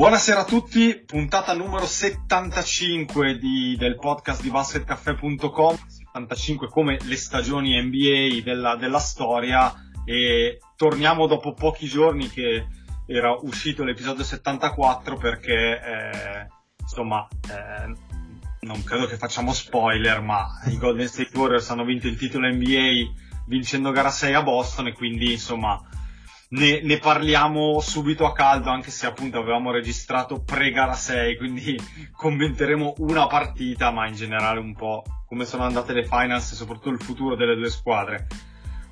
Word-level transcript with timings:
Buonasera 0.00 0.40
a 0.40 0.44
tutti, 0.44 1.02
puntata 1.04 1.52
numero 1.52 1.84
75 1.84 3.36
di- 3.36 3.76
del 3.76 3.96
podcast 3.96 4.40
di 4.40 4.48
basketcaffè.com, 4.48 5.76
75 5.86 6.68
come 6.68 6.96
le 7.02 7.16
stagioni 7.16 7.78
NBA 7.78 8.40
della, 8.42 8.76
della 8.76 8.98
storia 8.98 9.70
e 10.06 10.58
torniamo 10.74 11.26
dopo 11.26 11.52
pochi 11.52 11.86
giorni 11.86 12.30
che 12.30 12.66
era 13.04 13.36
uscito 13.42 13.84
l'episodio 13.84 14.24
74 14.24 15.18
perché 15.18 15.52
eh, 15.52 16.46
insomma 16.80 17.28
eh, 17.50 17.94
non 18.60 18.82
credo 18.82 19.04
che 19.04 19.18
facciamo 19.18 19.52
spoiler 19.52 20.22
ma 20.22 20.62
i 20.68 20.78
Golden 20.78 21.08
State 21.08 21.36
Warriors 21.36 21.68
hanno 21.68 21.84
vinto 21.84 22.06
il 22.06 22.16
titolo 22.16 22.48
NBA 22.48 23.44
vincendo 23.48 23.90
gara 23.90 24.10
6 24.10 24.32
a 24.32 24.42
Boston 24.42 24.86
e 24.86 24.94
quindi 24.94 25.32
insomma 25.32 25.78
ne, 26.50 26.80
ne 26.82 26.98
parliamo 26.98 27.80
subito 27.80 28.26
a 28.26 28.32
caldo, 28.32 28.70
anche 28.70 28.90
se 28.90 29.06
appunto 29.06 29.38
avevamo 29.38 29.70
registrato 29.70 30.42
pre-gara 30.42 30.94
6, 30.94 31.36
quindi 31.36 31.78
commenteremo 32.12 32.94
una 32.98 33.26
partita, 33.26 33.90
ma 33.90 34.06
in 34.06 34.14
generale 34.14 34.58
un 34.58 34.74
po' 34.74 35.04
come 35.26 35.44
sono 35.44 35.64
andate 35.64 35.92
le 35.92 36.04
finals 36.04 36.52
e 36.52 36.54
soprattutto 36.56 36.90
il 36.90 37.00
futuro 37.00 37.36
delle 37.36 37.54
due 37.54 37.70
squadre. 37.70 38.26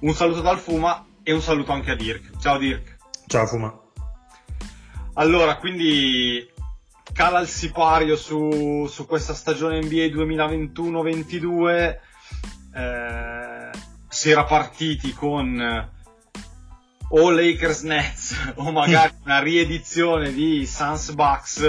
Un 0.00 0.14
saluto 0.14 0.40
dal 0.40 0.58
Fuma 0.58 1.04
e 1.22 1.32
un 1.32 1.40
saluto 1.40 1.72
anche 1.72 1.90
a 1.90 1.96
Dirk. 1.96 2.38
Ciao 2.38 2.58
Dirk. 2.58 2.96
Ciao 3.26 3.46
Fuma. 3.46 3.76
Allora, 5.14 5.56
quindi 5.56 6.48
cala 7.12 7.40
il 7.40 7.48
sipario 7.48 8.14
su, 8.14 8.86
su 8.88 9.04
questa 9.06 9.34
stagione 9.34 9.80
NBA 9.80 10.14
2021-22. 10.14 11.98
Eh, 12.72 13.70
si 14.08 14.30
era 14.30 14.44
partiti 14.44 15.12
con 15.12 15.96
o 17.10 17.30
Lakers 17.30 17.82
Nets 17.82 18.52
o 18.56 18.70
magari 18.70 19.14
una 19.24 19.40
riedizione 19.40 20.32
di 20.32 20.66
Suns 20.66 21.12
Bucks 21.12 21.62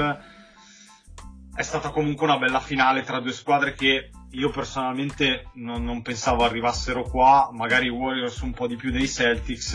è 1.55 1.61
stata 1.61 1.89
comunque 1.89 2.25
una 2.25 2.37
bella 2.37 2.59
finale 2.59 3.03
tra 3.03 3.19
due 3.19 3.31
squadre 3.31 3.73
che 3.73 4.09
io 4.31 4.49
personalmente 4.49 5.49
non, 5.55 5.83
non 5.83 6.01
pensavo 6.01 6.43
arrivassero 6.43 7.03
qua 7.03 7.49
magari 7.53 7.85
i 7.85 7.89
Warriors 7.89 8.39
un 8.41 8.53
po' 8.53 8.67
di 8.67 8.75
più 8.75 8.91
dei 8.91 9.07
Celtics 9.07 9.71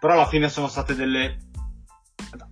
però 0.00 0.14
alla 0.14 0.26
fine 0.26 0.48
sono 0.48 0.68
state 0.68 0.94
delle 0.94 1.38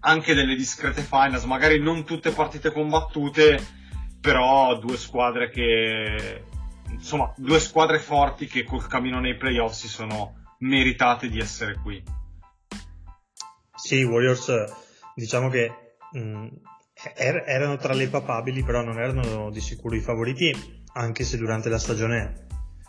anche 0.00 0.34
delle 0.34 0.54
discrete 0.54 1.02
finals 1.02 1.44
magari 1.44 1.80
non 1.80 2.04
tutte 2.04 2.30
partite 2.30 2.70
combattute 2.70 3.58
però 4.20 4.78
due 4.78 4.96
squadre 4.96 5.50
che 5.50 6.44
insomma 6.90 7.32
due 7.36 7.58
squadre 7.58 7.98
forti 7.98 8.46
che 8.46 8.62
col 8.64 8.86
cammino 8.86 9.18
nei 9.18 9.36
playoff 9.36 9.72
si 9.72 9.88
sono 9.88 10.42
meritate 10.58 11.28
di 11.28 11.38
essere 11.38 11.76
qui. 11.82 12.02
Sì, 13.74 14.02
Warriors 14.02 14.50
diciamo 15.14 15.48
che 15.48 15.96
mh, 16.12 16.46
er- 17.16 17.44
erano 17.46 17.76
tra 17.76 17.92
le 17.92 18.08
papabili, 18.08 18.62
però 18.62 18.82
non 18.82 18.98
erano 18.98 19.50
di 19.50 19.60
sicuro 19.60 19.94
i 19.94 20.00
favoriti, 20.00 20.82
anche 20.94 21.24
se 21.24 21.36
durante 21.36 21.68
la 21.68 21.78
stagione, 21.78 22.46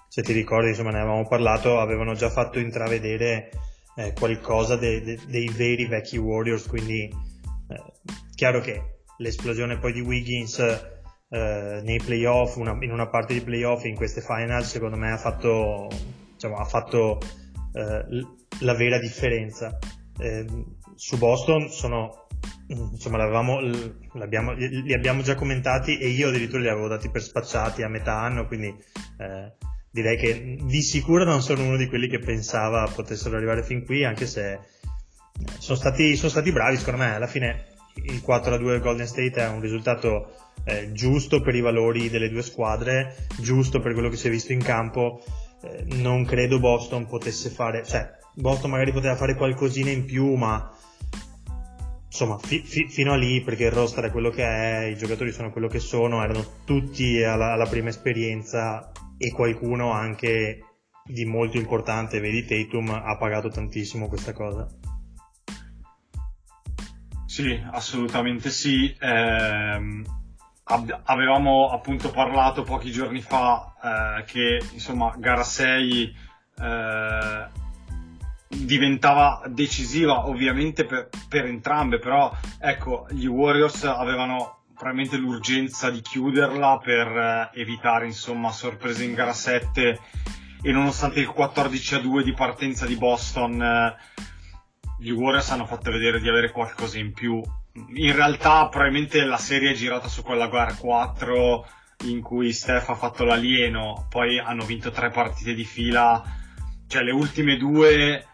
se 0.07 0.21
ti 0.21 0.33
ricordi, 0.33 0.69
insomma, 0.69 0.91
ne 0.91 0.99
avevamo 0.99 1.27
parlato, 1.27 1.79
avevano 1.79 2.13
già 2.13 2.29
fatto 2.29 2.59
intravedere 2.59 3.49
eh, 3.97 4.13
qualcosa 4.13 4.75
de- 4.75 5.01
de- 5.01 5.19
dei 5.27 5.49
veri 5.49 5.85
vecchi 5.85 6.17
Warriors, 6.17 6.67
quindi 6.67 7.03
eh, 7.03 7.83
chiaro 8.35 8.59
che 8.61 8.99
l'esplosione 9.17 9.77
poi 9.77 9.93
di 9.93 10.01
Wiggins 10.01 10.59
eh, 11.29 11.81
nei 11.83 11.99
playoff, 12.03 12.55
una- 12.57 12.77
in 12.81 12.91
una 12.91 13.07
parte 13.07 13.33
di 13.33 13.41
playoff 13.41 13.85
in 13.85 13.95
queste 13.95 14.21
finals, 14.21 14.69
secondo 14.69 14.97
me 14.97 15.11
ha 15.11 15.17
fatto, 15.17 15.89
diciamo, 16.33 16.57
ha 16.57 16.65
fatto 16.65 17.19
la 18.59 18.73
vera 18.73 18.99
differenza. 18.99 19.77
Eh, 20.17 20.45
su 20.95 21.17
Boston 21.17 21.69
sono, 21.69 22.27
insomma, 22.67 23.17
li 23.17 24.93
abbiamo 24.93 25.21
già 25.21 25.35
commentati 25.35 25.97
e 25.97 26.07
io 26.07 26.29
addirittura 26.29 26.61
li 26.61 26.69
avevo 26.69 26.87
dati 26.87 27.09
per 27.09 27.21
spacciati 27.21 27.83
a 27.83 27.89
metà 27.89 28.17
anno, 28.19 28.47
quindi 28.47 28.67
eh, 28.67 29.53
direi 29.91 30.17
che 30.17 30.57
di 30.61 30.81
sicuro 30.81 31.25
non 31.25 31.41
sono 31.41 31.63
uno 31.63 31.77
di 31.77 31.87
quelli 31.87 32.07
che 32.07 32.19
pensava 32.19 32.89
potessero 32.93 33.35
arrivare 33.35 33.63
fin 33.63 33.83
qui, 33.83 34.05
anche 34.05 34.25
se 34.25 34.59
sono 35.59 35.77
stati, 35.77 36.15
sono 36.15 36.29
stati 36.29 36.51
bravi, 36.51 36.77
secondo 36.77 37.01
me, 37.01 37.13
alla 37.13 37.27
fine 37.27 37.73
il 37.95 38.21
4-2 38.25 38.79
Golden 38.79 39.07
State 39.07 39.41
è 39.41 39.47
un 39.47 39.61
risultato 39.61 40.33
eh, 40.65 40.91
giusto 40.91 41.41
per 41.41 41.55
i 41.55 41.61
valori 41.61 42.09
delle 42.09 42.29
due 42.29 42.41
squadre, 42.41 43.15
giusto 43.39 43.79
per 43.79 43.93
quello 43.93 44.09
che 44.09 44.17
si 44.17 44.27
è 44.27 44.29
visto 44.29 44.53
in 44.53 44.63
campo 44.63 45.23
eh, 45.65 45.83
non 45.95 46.25
credo 46.25 46.59
Boston 46.59 47.07
potesse 47.07 47.49
fare, 47.49 47.83
cioè 47.85 48.09
Boston 48.33 48.71
magari 48.71 48.91
poteva 48.91 49.15
fare 49.15 49.35
qualcosina 49.35 49.89
in 49.89 50.05
più, 50.05 50.33
ma 50.35 50.71
insomma 52.07 52.37
fi- 52.37 52.61
fi- 52.61 52.87
fino 52.87 53.11
a 53.11 53.17
lì 53.17 53.41
perché 53.41 53.65
il 53.65 53.71
roster 53.71 54.05
è 54.05 54.11
quello 54.11 54.29
che 54.29 54.43
è, 54.43 54.85
i 54.85 54.97
giocatori 54.97 55.31
sono 55.31 55.51
quello 55.51 55.67
che 55.67 55.79
sono, 55.79 56.23
erano 56.23 56.45
tutti 56.65 57.21
alla, 57.23 57.53
alla 57.53 57.67
prima 57.67 57.89
esperienza 57.89 58.91
e 59.17 59.31
qualcuno 59.31 59.91
anche 59.91 60.61
di 61.03 61.25
molto 61.25 61.57
importante, 61.57 62.19
vedi 62.19 62.45
Tatum 62.45 62.89
ha 62.89 63.17
pagato 63.17 63.49
tantissimo 63.49 64.07
questa 64.07 64.33
cosa. 64.33 64.67
Sì, 67.25 67.59
assolutamente 67.71 68.49
sì. 68.49 68.95
Ehm, 68.99 70.03
avevamo 70.67 71.69
appunto 71.69 72.09
parlato 72.09 72.63
pochi 72.63 72.91
giorni 72.91 73.21
fa 73.21 73.73
eh, 74.19 74.23
che 74.23 74.61
insomma 74.73 75.13
gara 75.17 75.43
6 75.43 76.15
eh, 76.57 77.47
diventava 78.47 79.43
decisiva 79.47 80.27
ovviamente 80.27 80.85
per, 80.85 81.09
per 81.29 81.45
entrambe, 81.45 81.99
però 81.99 82.35
ecco 82.59 83.05
gli 83.11 83.27
Warriors 83.27 83.83
avevano 83.83 84.63
probabilmente 84.73 85.17
l'urgenza 85.17 85.91
di 85.91 86.01
chiuderla 86.01 86.79
per 86.83 87.07
eh, 87.07 87.59
evitare 87.61 88.07
insomma 88.07 88.51
sorprese 88.51 89.03
in 89.03 89.13
gara 89.13 89.33
7 89.33 89.99
e 90.63 90.71
nonostante 90.71 91.19
il 91.19 91.27
14 91.27 91.95
a 91.95 91.99
2 91.99 92.23
di 92.23 92.33
partenza 92.33 92.87
di 92.87 92.95
Boston 92.95 93.61
eh, 93.61 93.95
gli 94.97 95.11
Warriors 95.11 95.51
hanno 95.51 95.67
fatto 95.67 95.91
vedere 95.91 96.19
di 96.19 96.27
avere 96.27 96.49
qualcosa 96.49 96.97
in 96.97 97.13
più 97.13 97.39
in 97.75 98.15
realtà 98.15 98.67
probabilmente 98.67 99.23
la 99.25 99.37
serie 99.37 99.71
è 99.71 99.75
girata 99.75 100.07
su 100.07 100.23
quella 100.23 100.47
gara 100.47 100.73
4 100.73 101.67
in 102.05 102.21
cui 102.21 102.53
Steph 102.53 102.89
ha 102.89 102.95
fatto 102.95 103.23
l'alieno 103.23 104.07
poi 104.09 104.39
hanno 104.39 104.65
vinto 104.65 104.91
tre 104.91 105.09
partite 105.09 105.53
di 105.53 105.65
fila. 105.65 106.23
Cioè 106.87 107.03
le 107.03 107.11
ultime 107.11 107.57
due 107.57 108.25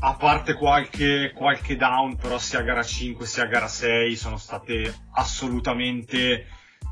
a 0.00 0.14
parte 0.14 0.54
qualche, 0.54 1.32
qualche 1.34 1.76
down, 1.76 2.16
però 2.16 2.38
sia 2.38 2.60
gara 2.60 2.82
5 2.82 3.26
sia 3.26 3.46
gara 3.46 3.68
6 3.68 4.14
sono 4.16 4.36
state 4.36 4.94
assolutamente 5.14 6.46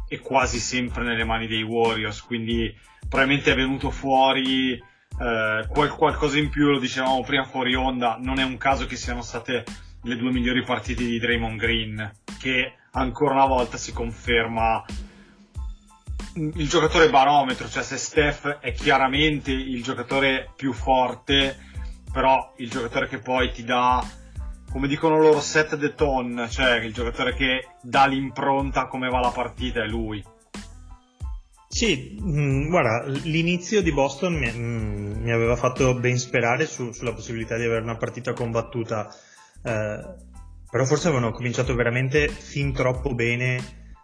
e 0.09 0.19
quasi 0.21 0.59
sempre 0.59 1.05
nelle 1.05 1.25
mani 1.25 1.47
dei 1.47 1.63
Warriors, 1.63 2.23
quindi 2.23 2.75
probabilmente 3.09 3.53
è 3.53 3.55
venuto 3.55 3.91
fuori 3.91 4.73
eh, 4.73 5.67
qual- 5.69 5.95
qualcosa 5.97 6.39
in 6.39 6.49
più, 6.49 6.71
lo 6.71 6.79
dicevamo 6.79 7.23
prima 7.23 7.45
fuori 7.45 7.75
onda, 7.75 8.17
non 8.21 8.39
è 8.39 8.43
un 8.43 8.57
caso 8.57 8.87
che 8.87 8.97
siano 8.97 9.23
state 9.23 9.65
le 10.05 10.17
due 10.17 10.31
migliori 10.31 10.63
partite 10.63 11.05
di 11.05 11.19
Draymond 11.19 11.59
Green, 11.59 12.13
che 12.39 12.75
ancora 12.93 13.35
una 13.35 13.47
volta 13.47 13.77
si 13.77 13.93
conferma 13.93 14.85
il 16.37 16.69
giocatore 16.69 17.11
barometro, 17.11 17.69
cioè 17.69 17.83
se 17.83 17.97
Steph 17.97 18.59
è 18.59 18.73
chiaramente 18.73 19.51
il 19.53 19.83
giocatore 19.83 20.51
più 20.57 20.73
forte, 20.73 21.57
però 22.13 22.55
il 22.59 22.71
giocatore 22.71 23.09
che 23.09 23.19
poi 23.19 23.53
ti 23.53 23.65
dà, 23.65 24.05
come 24.71 24.89
dicono 24.89 25.19
loro, 25.19 25.41
set 25.41 25.79
the 25.79 25.95
tone, 25.95 26.49
cioè 26.51 26.77
il 26.77 26.93
giocatore 26.93 27.35
che 27.35 27.69
dà 27.81 28.07
l'impronta 28.07 28.83
a 28.83 28.87
come 28.89 29.09
va 29.09 29.21
la 29.21 29.31
partita 29.31 29.83
è 29.83 29.87
lui. 29.87 30.23
Sì, 31.69 32.17
mh, 32.21 32.69
guarda, 32.69 33.05
l'inizio 33.25 33.83
di 33.83 33.93
Boston 33.93 34.35
mi, 34.35 34.51
mh, 34.51 35.23
mi 35.23 35.33
aveva 35.33 35.57
fatto 35.57 35.95
ben 35.95 36.19
sperare 36.19 36.67
su- 36.67 36.93
sulla 36.93 37.13
possibilità 37.13 37.57
di 37.57 37.65
avere 37.65 37.83
una 37.83 37.97
partita 37.97 38.33
combattuta, 38.33 39.13
eh, 39.65 40.15
però 40.71 40.85
forse 40.85 41.09
avevano 41.09 41.33
cominciato 41.33 41.75
veramente 41.75 42.29
fin 42.29 42.73
troppo 42.73 43.15
bene, 43.15 43.59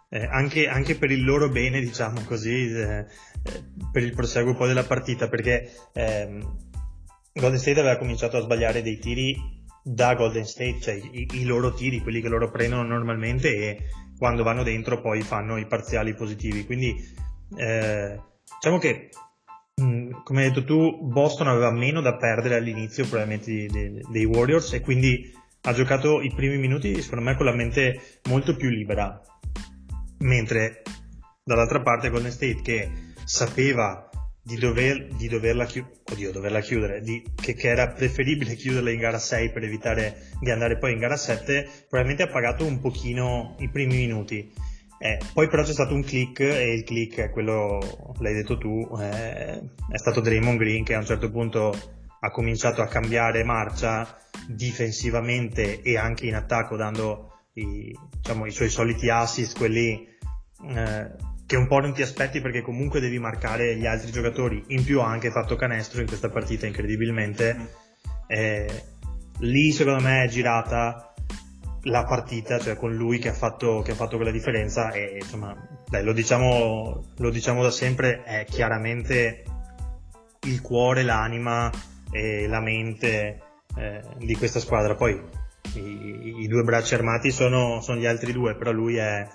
eh, 0.09 0.25
anche, 0.25 0.67
anche 0.67 0.95
per 0.95 1.11
il 1.11 1.23
loro 1.23 1.49
bene, 1.49 1.79
diciamo 1.79 2.21
così, 2.21 2.71
eh, 2.71 2.99
eh, 2.99 3.05
per 3.91 4.03
il 4.03 4.13
proseguo 4.13 4.55
poi 4.55 4.69
della 4.69 4.85
partita, 4.85 5.27
perché 5.27 5.69
ehm, 5.93 6.57
Golden 7.33 7.59
State 7.59 7.79
aveva 7.79 7.97
cominciato 7.97 8.37
a 8.37 8.41
sbagliare 8.41 8.81
dei 8.81 8.99
tiri 8.99 9.35
da 9.83 10.15
Golden 10.15 10.45
State, 10.45 10.79
cioè 10.79 10.93
i, 10.93 11.27
i, 11.33 11.43
loro 11.43 11.73
tiri, 11.73 12.01
quelli 12.01 12.21
che 12.21 12.29
loro 12.29 12.49
prendono 12.49 12.83
normalmente 12.83 13.49
e 13.49 13.85
quando 14.17 14.43
vanno 14.43 14.63
dentro 14.63 15.01
poi 15.01 15.21
fanno 15.21 15.57
i 15.57 15.65
parziali 15.65 16.13
positivi. 16.13 16.65
Quindi 16.65 16.95
eh, 17.57 18.19
diciamo 18.55 18.77
che, 18.77 19.09
mh, 19.75 20.23
come 20.23 20.43
hai 20.43 20.49
detto 20.49 20.63
tu, 20.63 21.05
Boston 21.05 21.47
aveva 21.47 21.71
meno 21.71 22.01
da 22.01 22.15
perdere 22.15 22.55
all'inizio 22.55 23.05
probabilmente 23.07 23.65
dei, 23.65 24.01
dei 24.09 24.25
Warriors 24.25 24.73
e 24.73 24.81
quindi 24.81 25.39
ha 25.61 25.73
giocato 25.73 26.21
i 26.21 26.33
primi 26.33 26.57
minuti 26.57 27.01
secondo 27.01 27.25
me 27.25 27.35
con 27.35 27.45
la 27.45 27.53
mente 27.53 28.19
molto 28.29 28.55
più 28.55 28.69
libera. 28.69 29.21
Mentre 30.19 30.83
dall'altra 31.43 31.81
parte 31.81 32.09
Golden 32.09 32.31
State 32.31 32.61
che 32.61 32.91
sapeva 33.25 34.09
di, 34.43 34.55
dover, 34.55 35.07
di 35.13 35.27
doverla, 35.27 35.65
chi- 35.65 35.85
oddio, 36.11 36.31
doverla 36.31 36.59
chiudere, 36.61 37.01
di, 37.01 37.23
che, 37.35 37.53
che, 37.53 37.69
era 37.69 37.89
preferibile 37.89 38.55
chiuderla 38.55 38.91
in 38.91 38.99
gara 38.99 39.19
6 39.19 39.51
per 39.51 39.63
evitare 39.63 40.29
di 40.39 40.49
andare 40.49 40.77
poi 40.77 40.93
in 40.93 40.99
gara 40.99 41.15
7, 41.15 41.67
probabilmente 41.87 42.23
ha 42.23 42.33
pagato 42.33 42.65
un 42.65 42.79
pochino 42.79 43.55
i 43.59 43.69
primi 43.69 43.95
minuti. 43.97 44.51
Eh, 44.97 45.19
poi 45.33 45.47
però 45.47 45.63
c'è 45.63 45.73
stato 45.73 45.95
un 45.95 46.03
click 46.03 46.41
e 46.41 46.73
il 46.73 46.83
click 46.83 47.19
è 47.19 47.29
quello, 47.31 48.13
l'hai 48.19 48.33
detto 48.33 48.57
tu, 48.57 48.87
eh, 48.99 49.59
è 49.89 49.97
stato 49.97 50.21
Draymond 50.21 50.59
Green 50.59 50.83
che 50.83 50.93
a 50.93 50.99
un 50.99 51.05
certo 51.05 51.31
punto 51.31 51.73
ha 52.23 52.29
cominciato 52.29 52.81
a 52.81 52.87
cambiare 52.87 53.43
marcia 53.43 54.17
difensivamente 54.47 55.81
e 55.81 55.97
anche 55.97 56.27
in 56.27 56.35
attacco 56.35 56.75
dando 56.75 57.45
i, 57.53 57.95
diciamo, 58.15 58.45
i 58.45 58.51
suoi 58.51 58.69
soliti 58.69 59.09
assist, 59.09 59.57
quelli 59.57 60.07
eh, 60.69 61.11
che 61.45 61.55
un 61.55 61.67
po' 61.67 61.79
non 61.79 61.93
ti 61.93 62.01
aspetti 62.01 62.39
perché 62.39 62.61
comunque 62.61 62.99
devi 62.99 63.17
marcare 63.17 63.75
gli 63.75 63.85
altri 63.85 64.11
giocatori. 64.11 64.63
In 64.67 64.83
più 64.83 65.01
ha 65.01 65.07
anche 65.07 65.31
fatto 65.31 65.55
canestro 65.55 66.01
in 66.01 66.07
questa 66.07 66.29
partita 66.29 66.67
incredibilmente. 66.67 67.55
Mm. 67.55 67.65
Eh, 68.27 68.83
lì 69.39 69.71
secondo 69.71 70.01
me 70.01 70.23
è 70.23 70.27
girata 70.27 71.13
la 71.85 72.05
partita, 72.05 72.59
cioè 72.59 72.75
con 72.75 72.93
lui 72.93 73.17
che 73.17 73.29
ha 73.29 73.33
fatto, 73.33 73.81
che 73.81 73.91
ha 73.91 73.95
fatto 73.95 74.17
quella 74.17 74.31
differenza 74.31 74.91
e 74.91 75.17
insomma, 75.19 75.55
dai, 75.89 76.03
lo, 76.03 76.13
diciamo, 76.13 77.13
lo 77.17 77.29
diciamo 77.31 77.63
da 77.63 77.71
sempre, 77.71 78.21
è 78.23 78.45
chiaramente 78.45 79.43
il 80.45 80.61
cuore, 80.61 81.01
l'anima 81.01 81.71
e 82.11 82.47
la 82.47 82.59
mente 82.59 83.41
eh, 83.75 84.01
di 84.17 84.35
questa 84.35 84.59
squadra. 84.59 84.95
Poi 84.95 85.19
i, 85.75 86.41
i 86.41 86.47
due 86.47 86.63
bracci 86.63 86.93
armati 86.93 87.31
sono, 87.31 87.81
sono, 87.81 87.99
gli 87.99 88.05
altri 88.05 88.31
due, 88.31 88.55
però 88.55 88.71
lui 88.71 88.97
è, 88.97 89.27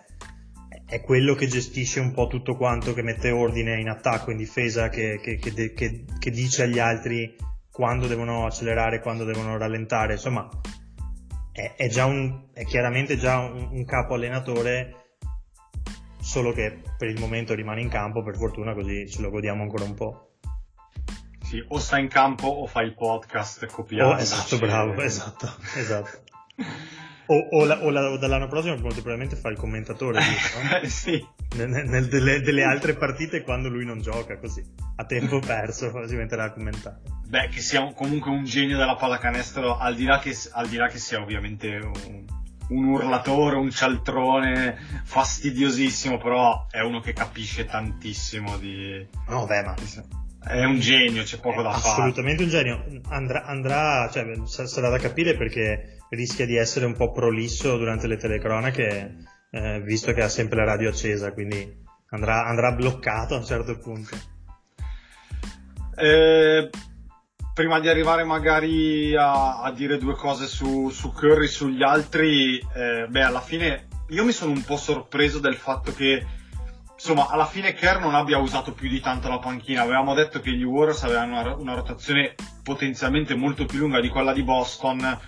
è 0.87 1.01
quello 1.01 1.35
che 1.35 1.47
gestisce 1.47 2.01
un 2.01 2.13
po' 2.13 2.27
tutto 2.27 2.57
quanto, 2.57 2.95
che 2.95 3.03
mette 3.03 3.31
ordine 3.31 3.81
in 3.81 3.89
attacco, 3.89 4.31
in 4.31 4.37
difesa, 4.37 4.89
che, 4.89 5.19
che, 5.21 5.39
che, 5.39 5.73
che 5.73 6.31
dice 6.31 6.65
agli 6.65 6.79
altri 6.79 7.35
quando 7.71 8.07
devono 8.07 8.47
accelerare, 8.47 9.01
quando 9.01 9.25
devono 9.25 9.59
rallentare, 9.59 10.15
insomma 10.15 10.49
è, 11.57 11.75
è, 11.77 12.03
un, 12.03 12.49
è 12.53 12.65
chiaramente 12.65 13.17
già 13.17 13.39
un, 13.39 13.69
un, 13.73 13.85
capo 13.87 14.15
allenatore, 14.15 15.17
solo 16.21 16.53
che 16.53 16.83
per 16.99 17.09
il 17.09 17.19
momento 17.19 17.55
rimane 17.55 17.81
in 17.81 17.89
campo, 17.89 18.23
per 18.23 18.37
fortuna 18.37 18.75
così 18.75 19.09
ce 19.09 19.23
lo 19.23 19.31
godiamo 19.31 19.63
ancora 19.63 19.85
un 19.85 19.95
po'. 19.95 20.26
Sì, 21.47 21.65
o 21.69 21.79
sta 21.79 21.97
in 21.99 22.09
campo 22.09 22.49
o 22.49 22.67
fa 22.67 22.83
il 22.83 22.93
podcast 22.93 23.67
copiato. 23.67 24.15
Oh, 24.15 24.19
esatto, 24.19 24.59
bravo, 24.59 24.99
esatto, 25.01 25.49
esatto. 25.77 26.25
O, 27.29 27.35
o, 27.35 27.65
la, 27.65 27.83
o, 27.83 27.91
la, 27.91 28.09
o, 28.09 28.19
dall'anno 28.19 28.47
prossimo 28.47 28.77
molto 28.77 29.03
probabilmente 29.03 29.35
fa 29.35 29.49
il 29.49 29.57
commentatore 29.57 30.21
no? 30.21 30.87
sì. 30.87 31.21
nel, 31.57 31.69
nel, 31.69 32.07
delle, 32.07 32.41
delle, 32.41 32.63
altre 32.63 32.95
partite 32.95 33.43
quando 33.43 33.69
lui 33.69 33.85
non 33.85 34.01
gioca 34.01 34.39
così 34.39 34.63
a 34.95 35.05
tempo 35.07 35.41
perso 35.41 35.91
si 36.07 36.15
metterà 36.15 36.45
a 36.45 36.53
commentare 36.53 37.01
beh 37.27 37.49
che 37.49 37.61
sia 37.61 37.93
comunque 37.95 38.31
un 38.31 38.45
genio 38.45 38.77
della 38.77 38.95
pallacanestro 38.95 39.77
al 39.77 39.97
di 39.97 40.05
là 40.05 40.21
che, 40.21 40.37
al 40.53 40.69
di 40.69 40.77
là 40.77 40.87
che 40.87 40.99
sia 40.99 41.21
ovviamente 41.21 41.75
un, 41.75 42.25
un 42.69 42.85
urlatore 42.85 43.57
un 43.57 43.73
cialtrone 43.73 44.79
fastidiosissimo 45.03 46.19
però 46.19 46.69
è 46.71 46.79
uno 46.79 47.01
che 47.01 47.13
capisce 47.13 47.65
tantissimo 47.65 48.57
di 48.57 49.05
no 49.27 49.47
beh 49.47 49.63
ma 49.65 49.75
è 50.47 50.65
un 50.65 50.79
genio, 50.79 51.23
c'è 51.25 51.39
poco 51.41 51.63
da 51.63 51.73
fare. 51.73 51.93
Assolutamente 51.93 52.43
un 52.45 52.49
genio. 52.49 52.85
Andrà, 53.09 53.45
andrà 53.45 54.09
cioè, 54.13 54.25
sarà 54.47 54.89
da 54.89 54.99
capire 54.99 55.37
perché 55.37 55.99
rischia 56.11 56.47
di 56.47 56.57
essere 56.57 56.87
un 56.87 56.95
po' 56.95 57.11
prolisso 57.11 57.77
durante 57.77 58.07
le 58.07 58.17
telecronache, 58.17 59.17
eh, 59.51 59.81
visto 59.83 60.13
che 60.13 60.23
ha 60.23 60.29
sempre 60.29 60.59
la 60.59 60.65
radio 60.65 60.89
accesa, 60.89 61.33
quindi 61.33 61.85
andrà, 62.11 62.47
andrà 62.47 62.73
bloccato 62.73 63.35
a 63.35 63.39
un 63.39 63.45
certo 63.45 63.77
punto. 63.79 64.17
Eh, 65.97 66.71
prima 67.53 67.81
di 67.81 67.89
arrivare 67.89 68.23
magari 68.23 69.17
a, 69.17 69.63
a 69.63 69.73
dire 69.73 69.99
due 69.99 70.15
cose 70.15 70.47
su, 70.47 70.91
su 70.91 71.13
Curry, 71.13 71.49
sugli 71.49 71.83
altri, 71.83 72.59
eh, 72.59 73.07
beh, 73.09 73.23
alla 73.23 73.41
fine 73.41 73.89
io 74.11 74.25
mi 74.25 74.33
sono 74.33 74.53
un 74.53 74.63
po' 74.63 74.77
sorpreso 74.77 75.41
del 75.41 75.57
fatto 75.57 75.93
che 75.93 76.25
insomma, 76.97 77.29
alla 77.29 77.47
fine 77.47 77.75
Kerr 77.75 78.01
non 78.01 78.15
abbia 78.15 78.39
usato 78.39 78.73
più 78.73 78.89
di 78.89 79.01
tanto 79.01 79.29
la 79.29 79.39
panchina. 79.39 79.83
Avevamo 79.83 80.15
detto 80.15 80.41
che 80.41 80.53
gli 80.53 80.65
Warriors 80.65 81.05
avevano 81.05 81.41
una, 81.41 81.55
una, 81.55 81.75
rotazione 81.75 82.35
potenzialmente 82.63 83.35
molto 83.35 83.65
più 83.65 83.79
lunga 83.79 84.01
di 84.01 84.09
quella 84.09 84.33
di 84.33 84.43
Boston, 84.43 85.19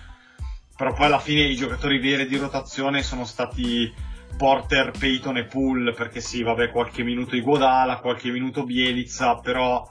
però 0.75 0.93
poi 0.93 1.05
alla 1.05 1.19
fine 1.19 1.41
i 1.41 1.55
giocatori 1.55 1.99
veri 1.99 2.27
di 2.27 2.37
rotazione 2.37 3.03
sono 3.03 3.23
stati 3.23 3.93
Porter, 4.37 4.91
Peyton 4.97 5.37
e 5.37 5.45
Poole, 5.45 5.93
perché 5.93 6.21
sì, 6.21 6.43
vabbè, 6.43 6.71
qualche 6.71 7.03
minuto 7.03 7.31
di 7.31 7.41
Guadala, 7.41 7.99
qualche 7.99 8.31
minuto 8.31 8.63
Bielizza, 8.63 9.35
però 9.35 9.87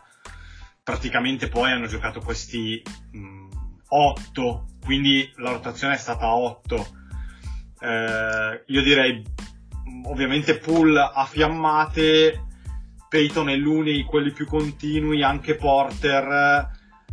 praticamente 0.82 1.48
poi 1.48 1.70
hanno 1.70 1.86
giocato 1.86 2.20
questi 2.20 2.82
8, 3.88 4.66
quindi 4.84 5.30
la 5.36 5.52
rotazione 5.52 5.94
è 5.94 5.98
stata 5.98 6.34
8. 6.34 6.86
Eh, 7.80 8.64
io 8.66 8.82
direi 8.82 9.22
ovviamente 10.04 10.58
pool 10.58 10.96
a 10.96 11.24
fiammate, 11.24 12.46
Peyton 13.08 13.48
e 13.48 13.56
Looney 13.56 14.04
quelli 14.04 14.32
più 14.32 14.46
continui, 14.46 15.22
anche 15.22 15.56
Porter, 15.56 16.70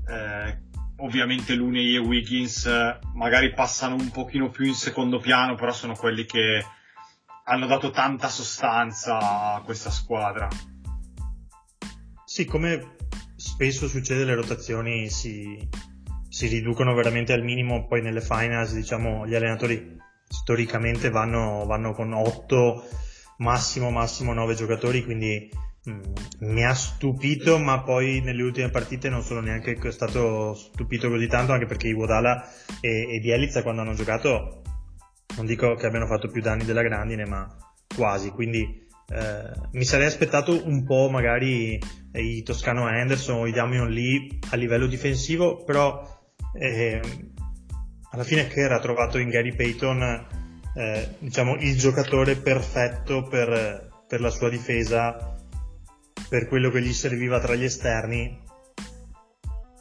eh, 0.08 0.64
ovviamente 0.98 1.56
Looney 1.56 1.96
e 1.96 2.00
Wiggins 2.00 2.70
magari 3.14 3.54
passano 3.54 3.96
un 3.96 4.10
pochino 4.12 4.50
più 4.50 4.66
in 4.66 4.76
secondo 4.76 5.20
piano, 5.20 5.56
però 5.56 5.72
sono 5.72 5.94
quelli 5.94 6.26
che 6.26 6.66
hanno 7.46 7.68
dato 7.68 7.92
tanta 7.92 8.28
sostanza 8.28 9.54
a 9.54 9.62
questa 9.62 9.90
squadra. 9.90 10.48
Sì, 12.24 12.46
come 12.46 12.96
spesso 13.36 13.88
succede 13.88 14.26
le 14.26 14.36
rotazioni 14.36 15.10
si, 15.10 15.68
si 16.28 16.48
riducono 16.48 16.94
veramente 16.94 17.34
al 17.34 17.44
minimo, 17.44 17.86
poi 17.88 18.02
nelle 18.02 18.22
finals 18.22 18.74
diciamo 18.74 19.28
gli 19.28 19.36
allenatori 19.36 19.96
storicamente 20.36 21.10
vanno, 21.10 21.66
vanno 21.66 21.94
con 21.94 22.14
8, 22.14 22.84
massimo 23.38 23.90
massimo 23.90 24.34
9 24.34 24.56
giocatori, 24.56 25.04
quindi 25.04 25.50
mm, 25.90 26.02
mi 26.40 26.66
ha 26.66 26.74
stupito, 26.74 27.58
ma 27.58 27.82
poi 27.82 28.22
nelle 28.22 28.44
ultime 28.44 28.70
partite 28.70 29.10
non 29.10 29.24
sono 29.24 29.40
neanche 29.40 29.78
stato 29.92 30.54
stupito 30.54 31.10
così 31.10 31.28
tanto, 31.28 31.54
anche 31.54 31.66
perché 31.66 31.88
Iguodala 31.88 32.48
e, 32.82 33.16
e 33.16 33.20
Bielizza 33.20 33.64
quando 33.64 33.82
hanno 33.82 33.94
giocato, 33.94 34.62
non 35.38 35.46
dico 35.46 35.76
che 35.76 35.86
abbiano 35.86 36.08
fatto 36.08 36.28
più 36.28 36.42
danni 36.42 36.66
della 36.66 36.84
grandine, 36.84 37.26
ma 37.26 37.56
quasi, 37.96 38.30
quindi 38.32 38.84
eh, 39.08 39.52
mi 39.72 39.86
sarei 39.86 40.08
aspettato 40.08 40.66
un 40.68 40.84
po' 40.84 41.10
magari 41.10 41.80
i 42.14 42.44
Toscano 42.44 42.86
Anderson 42.88 43.40
o 43.40 43.48
i 43.48 43.52
Damian 43.52 43.90
Lee 43.90 44.40
a 44.50 44.56
livello 44.56 44.88
difensivo, 44.88 45.64
però 45.64 46.04
eh, 46.60 47.02
alla 48.16 48.24
fine 48.24 48.48
Kerr 48.48 48.72
ha 48.72 48.80
trovato 48.80 49.18
in 49.18 49.30
Gary 49.30 49.54
Payton 49.54 50.28
eh, 50.74 51.16
diciamo, 51.20 51.56
il 51.56 51.78
giocatore 51.78 52.38
perfetto 52.38 53.24
per, 53.24 53.90
per, 54.08 54.22
la 54.22 54.30
sua 54.30 54.50
difesa, 54.50 55.38
per 56.30 56.48
quello 56.48 56.70
che 56.70 56.82
gli 56.82 56.94
serviva 56.94 57.42
tra 57.42 57.56
gli 57.56 57.66
esterni. 57.66 58.42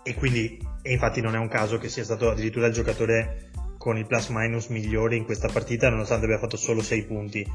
E 0.03 0.15
quindi 0.15 0.61
e 0.83 0.93
infatti 0.93 1.21
non 1.21 1.35
è 1.35 1.39
un 1.39 1.49
caso 1.49 1.79
che 1.79 1.89
sia 1.89 2.05
stato 2.05 2.29
addirittura 2.29 2.67
il 2.67 2.75
giocatore 2.75 3.51
con 3.79 3.97
il 3.97 4.07
plus 4.07 4.29
minus 4.29 4.67
migliore 4.67 5.17
in 5.17 5.25
questa 5.25 5.49
partita 5.49 5.89
nonostante 5.89 6.27
abbia 6.27 6.39
fatto 6.39 6.57
solo 6.57 6.83
6 6.83 7.05
punti. 7.05 7.47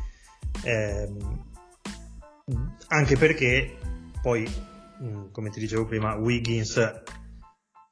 Eh, 0.63 1.09
anche 2.87 3.17
perché 3.17 3.77
poi 4.21 4.49
mm, 5.03 5.25
come 5.31 5.49
ti 5.49 5.59
dicevo 5.59 5.85
prima 5.85 6.15
Wiggins 6.15 7.03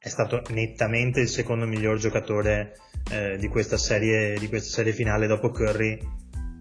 è 0.07 0.09
stato 0.09 0.41
nettamente 0.49 1.19
il 1.19 1.27
secondo 1.27 1.65
miglior 1.65 1.97
giocatore 1.97 2.77
eh, 3.11 3.37
di, 3.37 3.47
questa 3.49 3.77
serie, 3.77 4.39
di 4.39 4.47
questa 4.47 4.69
serie 4.69 4.93
finale 4.93 5.27
dopo 5.27 5.49
Curry. 5.49 5.99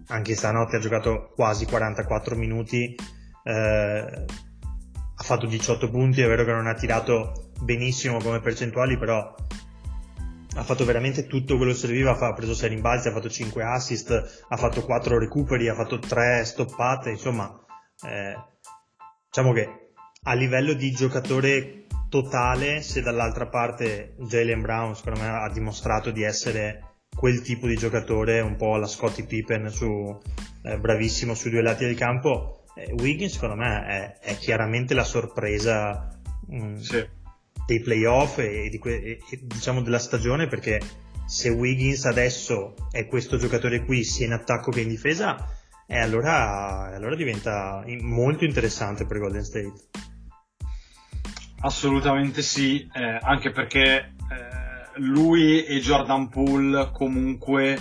Anche 0.07 0.35
stanotte 0.35 0.75
ha 0.75 0.79
giocato 0.79 1.31
quasi 1.33 1.65
44 1.65 2.35
minuti, 2.35 2.95
eh, 3.43 3.53
ha 3.53 5.23
fatto 5.23 5.47
18 5.47 5.89
punti, 5.89 6.21
è 6.21 6.27
vero 6.27 6.43
che 6.43 6.51
non 6.51 6.67
ha 6.67 6.73
tirato 6.73 7.51
benissimo 7.61 8.19
come 8.19 8.41
percentuali, 8.41 8.97
però 8.97 9.33
ha 10.55 10.63
fatto 10.63 10.85
veramente 10.85 11.25
tutto 11.25 11.55
quello 11.55 11.71
che 11.71 11.77
serviva, 11.77 12.17
ha 12.17 12.33
preso 12.33 12.53
6 12.53 12.69
rimbalzi, 12.69 13.07
ha 13.07 13.11
fatto 13.11 13.29
5 13.29 13.63
assist, 13.63 14.45
ha 14.47 14.57
fatto 14.57 14.83
4 14.83 15.17
recuperi, 15.17 15.69
ha 15.69 15.75
fatto 15.75 15.99
3 15.99 16.43
stoppate, 16.43 17.11
insomma, 17.11 17.49
eh, 18.05 18.35
diciamo 19.27 19.53
che 19.53 19.91
a 20.23 20.33
livello 20.33 20.73
di 20.73 20.91
giocatore 20.91 21.86
totale 22.09 22.81
se 22.81 23.01
dall'altra 23.01 23.47
parte 23.47 24.15
Jalen 24.19 24.61
Brown 24.61 24.95
secondo 24.95 25.19
me 25.19 25.27
ha 25.27 25.49
dimostrato 25.51 26.11
di 26.11 26.23
essere 26.23 26.95
quel 27.13 27.41
tipo 27.41 27.67
di 27.67 27.75
giocatore 27.75 28.39
un 28.39 28.55
po' 28.55 28.75
alla 28.75 28.87
Scottie 28.87 29.25
Pippen 29.25 29.69
su, 29.69 30.17
eh, 30.63 30.77
bravissimo 30.77 31.33
sui 31.33 31.51
due 31.51 31.61
lati 31.61 31.85
del 31.85 31.95
campo 31.95 32.63
eh, 32.75 32.93
Wiggins 32.93 33.33
secondo 33.33 33.55
me 33.55 33.85
è, 33.85 34.19
è 34.19 34.37
chiaramente 34.37 34.93
la 34.93 35.03
sorpresa 35.03 36.07
mh, 36.47 36.65
mm, 36.65 36.75
sì. 36.75 37.07
dei 37.65 37.81
playoff 37.81 38.37
e, 38.39 38.69
di 38.69 38.77
que- 38.77 39.01
e, 39.01 39.19
diciamo 39.43 39.81
della 39.81 39.99
stagione 39.99 40.47
perché 40.47 40.79
se 41.25 41.49
Wiggins 41.49 42.05
adesso 42.05 42.75
è 42.91 43.05
questo 43.07 43.37
giocatore 43.37 43.83
qui 43.83 44.03
sia 44.03 44.27
in 44.27 44.31
attacco 44.31 44.71
che 44.71 44.81
in 44.81 44.89
difesa 44.89 45.35
eh, 45.87 45.99
allora, 45.99 46.93
allora 46.93 47.15
diventa 47.15 47.83
molto 48.01 48.45
interessante 48.45 49.05
per 49.05 49.19
Golden 49.19 49.43
State 49.43 49.73
Assolutamente 51.59 52.41
sì, 52.41 52.87
eh, 52.93 53.19
anche 53.21 53.51
perché 53.51 53.97
eh, 53.97 54.99
lui 54.99 55.63
e 55.63 55.79
Jordan 55.79 56.29
Poole 56.29 56.91
comunque 56.91 57.77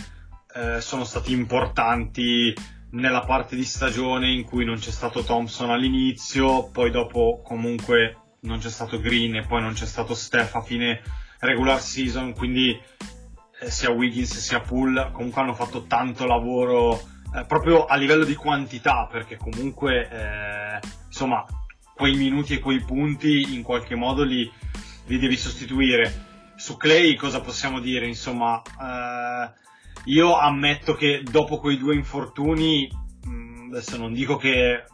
eh, 0.54 0.80
sono 0.80 1.04
stati 1.04 1.33
importanti 1.33 2.54
nella 2.92 3.21
parte 3.21 3.54
di 3.54 3.64
stagione 3.64 4.30
in 4.30 4.45
cui 4.45 4.64
non 4.64 4.76
c'è 4.76 4.90
stato 4.90 5.23
Thompson 5.23 5.71
all'inizio, 5.71 6.71
poi 6.71 6.90
dopo 6.90 7.42
comunque 7.45 8.37
non 8.40 8.59
c'è 8.59 8.71
stato 8.71 8.99
Green 8.99 9.35
e 9.37 9.47
poi 9.47 9.61
non 9.61 9.75
c'è 9.75 9.87
stato 9.87 10.14
Steph 10.14 10.54
a 10.54 10.62
fine 10.62 11.02
regular 11.40 11.80
season, 11.80 12.33
quindi 12.33 12.71
eh, 13.61 13.71
sia 13.71 13.90
Wiggins 13.90 14.38
sia 14.38 14.61
Poole 14.61 15.11
comunque 15.12 15.42
hanno 15.42 15.54
fatto 15.54 15.85
tanto 15.85 16.25
lavoro 16.25 16.95
eh, 17.35 17.45
proprio 17.47 17.85
a 17.85 17.97
livello 17.97 18.25
di 18.25 18.35
quantità, 18.35 19.06
perché 19.11 19.37
comunque 19.37 20.09
eh, 20.09 20.80
insomma 21.06 21.45
quei 21.96 22.14
minuti 22.14 22.52
e 22.52 22.58
quei 22.60 22.80
punti 22.80 23.54
in 23.54 23.62
qualche 23.62 23.94
modo 23.94 24.22
li, 24.22 24.52
li 25.06 25.18
devi 25.18 25.36
sostituire. 25.36 26.24
Su 26.56 26.76
Clay 26.76 27.14
cosa 27.16 27.40
possiamo 27.40 27.80
dire? 27.80 28.06
Insomma, 28.06 28.60
eh, 28.62 29.50
io 30.04 30.36
ammetto 30.36 30.94
che 30.94 31.22
dopo 31.22 31.58
quei 31.58 31.78
due 31.78 31.94
infortuni, 31.94 32.86
mm, 33.26 33.70
adesso 33.70 33.96
non 33.96 34.12
dico 34.12 34.36
che 34.36 34.84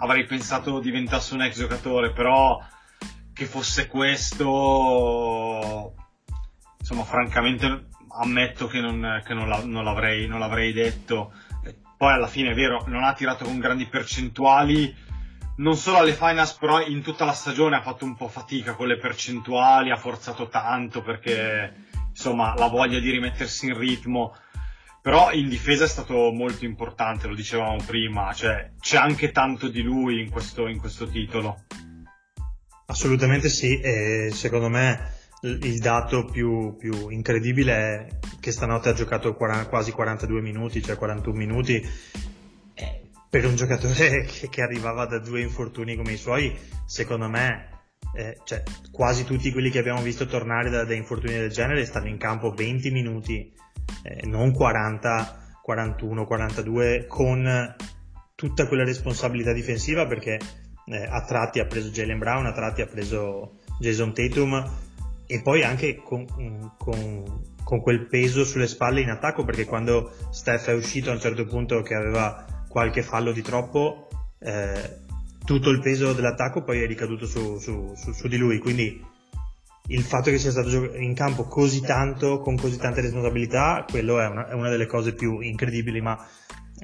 avrei 0.00 0.26
pensato 0.26 0.78
diventasse 0.78 1.32
un 1.32 1.42
ex 1.42 1.56
giocatore, 1.56 2.12
però 2.12 2.60
che 3.32 3.46
fosse 3.46 3.86
questo, 3.86 4.44
insomma, 6.78 7.04
francamente 7.04 7.86
ammetto 8.20 8.66
che 8.66 8.80
non, 8.80 9.22
che 9.24 9.32
non, 9.32 9.48
la, 9.48 9.64
non, 9.64 9.84
l'avrei, 9.84 10.26
non 10.26 10.38
l'avrei 10.38 10.72
detto. 10.72 11.32
Poi 11.96 12.12
alla 12.12 12.26
fine 12.26 12.50
è 12.50 12.54
vero, 12.54 12.84
non 12.86 13.04
ha 13.04 13.14
tirato 13.14 13.44
con 13.44 13.58
grandi 13.58 13.86
percentuali, 13.86 14.94
non 15.58 15.76
solo 15.76 15.98
alle 15.98 16.12
finals, 16.12 16.54
però 16.54 16.84
in 16.84 17.02
tutta 17.02 17.24
la 17.24 17.32
stagione 17.32 17.76
ha 17.76 17.82
fatto 17.82 18.04
un 18.04 18.16
po' 18.16 18.28
fatica 18.28 18.74
con 18.74 18.86
le 18.86 18.98
percentuali, 18.98 19.90
ha 19.90 19.96
forzato 19.96 20.48
tanto 20.48 21.02
perché 21.02 21.86
insomma 22.08 22.54
la 22.56 22.68
voglia 22.68 22.98
di 22.98 23.10
rimettersi 23.10 23.66
in 23.66 23.78
ritmo. 23.78 24.34
Però 25.00 25.32
in 25.32 25.48
difesa 25.48 25.84
è 25.84 25.88
stato 25.88 26.32
molto 26.32 26.64
importante, 26.64 27.28
lo 27.28 27.34
dicevamo 27.34 27.78
prima, 27.86 28.32
cioè 28.34 28.72
c'è 28.80 28.98
anche 28.98 29.30
tanto 29.30 29.68
di 29.68 29.80
lui 29.80 30.20
in 30.20 30.30
questo, 30.30 30.66
in 30.66 30.78
questo 30.78 31.06
titolo. 31.06 31.64
Assolutamente 32.86 33.48
sì, 33.48 33.80
e 33.80 34.30
secondo 34.32 34.68
me 34.68 35.16
il 35.42 35.78
dato 35.78 36.24
più, 36.24 36.76
più, 36.76 37.10
incredibile 37.10 37.72
è 37.72 38.06
che 38.40 38.50
stanotte 38.50 38.88
ha 38.88 38.92
giocato 38.92 39.34
40, 39.34 39.68
quasi 39.68 39.92
42 39.92 40.40
minuti, 40.40 40.82
cioè 40.82 40.96
41 40.96 41.36
minuti, 41.36 41.88
per 43.30 43.46
un 43.46 43.56
giocatore 43.56 44.24
che, 44.26 44.48
che, 44.48 44.62
arrivava 44.62 45.06
da 45.06 45.18
due 45.18 45.40
infortuni 45.40 45.96
come 45.96 46.12
i 46.12 46.16
suoi, 46.16 46.56
secondo 46.86 47.28
me, 47.28 47.68
eh, 48.14 48.38
cioè, 48.44 48.62
quasi 48.90 49.24
tutti 49.24 49.52
quelli 49.52 49.70
che 49.70 49.78
abbiamo 49.78 50.02
visto 50.02 50.26
tornare 50.26 50.70
da, 50.70 50.84
da 50.84 50.94
infortuni 50.94 51.34
del 51.34 51.50
genere 51.50 51.84
stanno 51.84 52.08
in 52.08 52.18
campo 52.18 52.50
20 52.50 52.90
minuti, 52.90 53.52
eh, 54.02 54.26
non 54.26 54.52
40, 54.52 55.58
41, 55.62 56.26
42, 56.26 57.06
con 57.06 57.74
tutta 58.34 58.68
quella 58.68 58.84
responsabilità 58.84 59.52
difensiva 59.52 60.06
perché 60.06 60.38
eh, 60.86 61.04
a 61.04 61.24
tratti 61.24 61.60
ha 61.60 61.66
preso 61.66 61.90
Jalen 61.90 62.18
Brown, 62.18 62.46
a 62.46 62.52
tratti 62.52 62.82
ha 62.82 62.86
preso 62.86 63.58
Jason 63.78 64.14
Tatum 64.14 64.86
e 65.26 65.42
poi 65.42 65.62
anche 65.62 65.96
con, 65.96 66.24
con, 66.78 67.42
con 67.62 67.80
quel 67.82 68.06
peso 68.06 68.44
sulle 68.44 68.66
spalle 68.66 69.02
in 69.02 69.10
attacco 69.10 69.44
perché 69.44 69.66
quando 69.66 70.12
Steph 70.30 70.68
è 70.68 70.72
uscito 70.72 71.10
a 71.10 71.14
un 71.14 71.20
certo 71.20 71.44
punto 71.44 71.82
che 71.82 71.94
aveva 71.94 72.46
qualche 72.68 73.02
fallo 73.02 73.32
di 73.32 73.42
troppo, 73.42 74.08
eh, 74.38 75.06
tutto 75.44 75.70
il 75.70 75.80
peso 75.80 76.12
dell'attacco 76.12 76.62
poi 76.62 76.82
è 76.82 76.86
ricaduto 76.86 77.26
su, 77.26 77.58
su, 77.58 77.94
su, 77.96 78.12
su, 78.12 78.28
di 78.28 78.36
lui. 78.36 78.58
Quindi 78.58 79.02
il 79.88 80.02
fatto 80.02 80.30
che 80.30 80.38
sia 80.38 80.50
stato 80.50 80.94
in 80.96 81.14
campo 81.14 81.44
così 81.44 81.80
tanto, 81.80 82.40
con 82.40 82.56
così 82.56 82.76
tante 82.76 83.00
responsabilità, 83.00 83.84
quello 83.90 84.20
è 84.20 84.26
una, 84.26 84.48
è 84.48 84.52
una 84.52 84.68
delle 84.68 84.86
cose 84.86 85.14
più 85.14 85.40
incredibili, 85.40 86.00
ma 86.00 86.18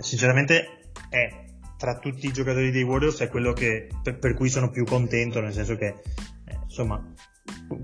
sinceramente 0.00 0.90
è 1.10 1.42
tra 1.76 1.98
tutti 1.98 2.26
i 2.26 2.32
giocatori 2.32 2.70
dei 2.70 2.82
Warriors 2.82 3.20
è 3.20 3.28
quello 3.28 3.52
che, 3.52 3.88
per, 4.02 4.18
per 4.18 4.34
cui 4.34 4.48
sono 4.48 4.70
più 4.70 4.84
contento, 4.84 5.40
nel 5.40 5.52
senso 5.52 5.76
che 5.76 5.86
eh, 6.46 6.58
insomma 6.62 7.02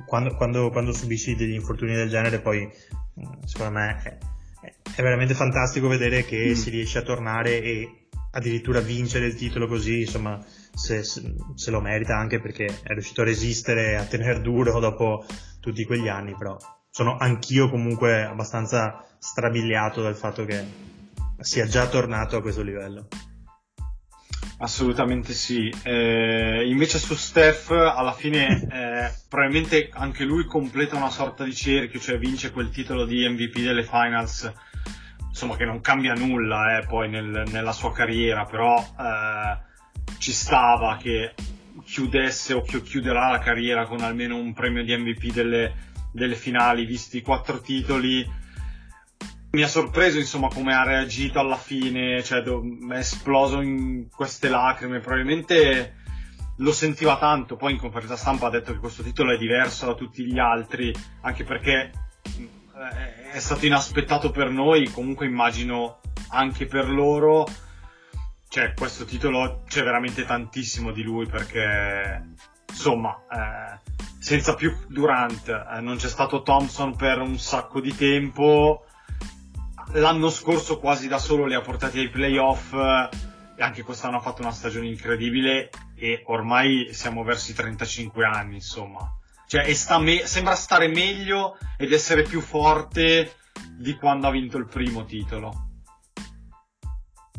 quando, 0.06 0.34
quando, 0.36 0.70
quando, 0.70 0.92
subisci 0.92 1.34
degli 1.34 1.52
infortuni 1.52 1.94
del 1.94 2.08
genere 2.08 2.40
poi 2.40 2.68
secondo 3.44 3.78
me 3.78 4.18
è, 4.60 5.02
veramente 5.02 5.34
fantastico 5.34 5.88
vedere 5.88 6.24
che 6.24 6.50
mm. 6.50 6.52
si 6.52 6.70
riesce 6.70 6.98
a 6.98 7.02
tornare 7.02 7.62
e 7.62 8.08
addirittura 8.32 8.80
vincere 8.80 9.26
il 9.26 9.34
titolo 9.34 9.66
così, 9.66 10.00
insomma, 10.00 10.38
se, 10.72 11.02
se, 11.02 11.70
lo 11.70 11.80
merita 11.80 12.16
anche 12.16 12.40
perché 12.40 12.66
è 12.66 12.92
riuscito 12.92 13.22
a 13.22 13.24
resistere, 13.24 13.96
a 13.96 14.04
tenere 14.04 14.40
duro 14.42 14.78
dopo 14.78 15.24
tutti 15.60 15.84
quegli 15.84 16.08
anni, 16.08 16.34
però 16.36 16.56
sono 16.90 17.16
anch'io 17.16 17.68
comunque 17.68 18.24
abbastanza 18.24 19.04
strabiliato 19.18 20.02
dal 20.02 20.16
fatto 20.16 20.44
che 20.44 20.64
sia 21.38 21.66
già 21.66 21.88
tornato 21.88 22.36
a 22.36 22.42
questo 22.42 22.62
livello. 22.62 23.08
Assolutamente 24.60 25.32
sì. 25.32 25.72
Eh, 25.82 26.68
invece 26.68 26.98
su 26.98 27.14
Steph, 27.14 27.70
alla 27.70 28.12
fine, 28.12 28.66
eh, 28.70 29.12
probabilmente 29.28 29.90
anche 29.92 30.24
lui 30.24 30.44
completa 30.44 30.96
una 30.96 31.10
sorta 31.10 31.44
di 31.44 31.54
cerchio, 31.54 31.98
cioè 31.98 32.18
vince 32.18 32.52
quel 32.52 32.70
titolo 32.70 33.04
di 33.04 33.28
MVP 33.28 33.58
delle 33.58 33.84
finals 33.84 34.52
insomma 35.30 35.56
che 35.56 35.64
non 35.64 35.80
cambia 35.80 36.12
nulla 36.12 36.78
eh, 36.78 36.86
poi 36.86 37.08
nel, 37.08 37.44
nella 37.50 37.72
sua 37.72 37.92
carriera, 37.92 38.44
però 38.44 38.76
eh, 38.76 39.58
ci 40.18 40.32
stava 40.32 40.96
che 40.96 41.34
chiudesse 41.84 42.52
o 42.52 42.62
chiuderà 42.62 43.30
la 43.30 43.38
carriera 43.38 43.86
con 43.86 44.00
almeno 44.00 44.36
un 44.36 44.52
premio 44.52 44.84
di 44.84 44.94
MVP 44.96 45.32
delle, 45.32 45.74
delle 46.12 46.34
finali, 46.34 46.84
visti 46.84 47.18
i 47.18 47.22
quattro 47.22 47.60
titoli. 47.60 48.38
Mi 49.52 49.62
ha 49.62 49.68
sorpreso 49.68 50.18
insomma 50.18 50.48
come 50.48 50.74
ha 50.74 50.84
reagito 50.84 51.40
alla 51.40 51.56
fine, 51.56 52.22
cioè 52.22 52.42
do, 52.42 52.62
è 52.90 52.96
esploso 52.96 53.60
in 53.60 54.08
queste 54.08 54.48
lacrime, 54.48 55.00
probabilmente 55.00 55.96
lo 56.58 56.72
sentiva 56.72 57.18
tanto, 57.18 57.56
poi 57.56 57.72
in 57.72 57.78
conferenza 57.78 58.16
stampa 58.16 58.46
ha 58.46 58.50
detto 58.50 58.72
che 58.72 58.78
questo 58.78 59.02
titolo 59.02 59.32
è 59.32 59.38
diverso 59.38 59.86
da 59.86 59.94
tutti 59.94 60.24
gli 60.24 60.38
altri, 60.38 60.94
anche 61.22 61.42
perché 61.44 61.90
è 63.32 63.38
stato 63.38 63.66
inaspettato 63.66 64.30
per 64.30 64.50
noi, 64.50 64.90
comunque 64.90 65.26
immagino 65.26 66.00
anche 66.28 66.66
per 66.66 66.88
loro. 66.88 67.46
Cioè, 68.48 68.74
questo 68.74 69.04
titolo 69.04 69.62
c'è 69.68 69.82
veramente 69.82 70.24
tantissimo 70.24 70.90
di 70.90 71.02
lui 71.02 71.26
perché, 71.26 72.34
insomma, 72.68 73.16
eh, 73.30 73.78
senza 74.18 74.54
più 74.54 74.74
Durant, 74.88 75.48
eh, 75.48 75.80
non 75.80 75.96
c'è 75.96 76.08
stato 76.08 76.42
Thompson 76.42 76.96
per 76.96 77.20
un 77.20 77.38
sacco 77.38 77.80
di 77.80 77.94
tempo. 77.94 78.86
L'anno 79.92 80.30
scorso 80.30 80.78
quasi 80.78 81.08
da 81.08 81.18
solo 81.18 81.46
li 81.46 81.54
ha 81.54 81.60
portati 81.60 81.98
ai 81.98 82.10
playoff 82.10 82.72
eh, 82.72 83.08
e 83.56 83.62
anche 83.62 83.82
quest'anno 83.82 84.18
ha 84.18 84.20
fatto 84.20 84.42
una 84.42 84.52
stagione 84.52 84.86
incredibile 84.86 85.70
e 85.96 86.22
ormai 86.26 86.90
siamo 86.92 87.24
verso 87.24 87.50
i 87.50 87.54
35 87.54 88.24
anni, 88.24 88.54
insomma 88.54 89.14
cioè, 89.50 89.74
sta 89.74 89.98
me- 89.98 90.26
sembra 90.26 90.54
stare 90.54 90.86
meglio 90.86 91.58
ed 91.76 91.90
essere 91.90 92.22
più 92.22 92.40
forte 92.40 93.32
di 93.76 93.96
quando 93.96 94.28
ha 94.28 94.30
vinto 94.30 94.56
il 94.58 94.68
primo 94.68 95.04
titolo. 95.04 95.80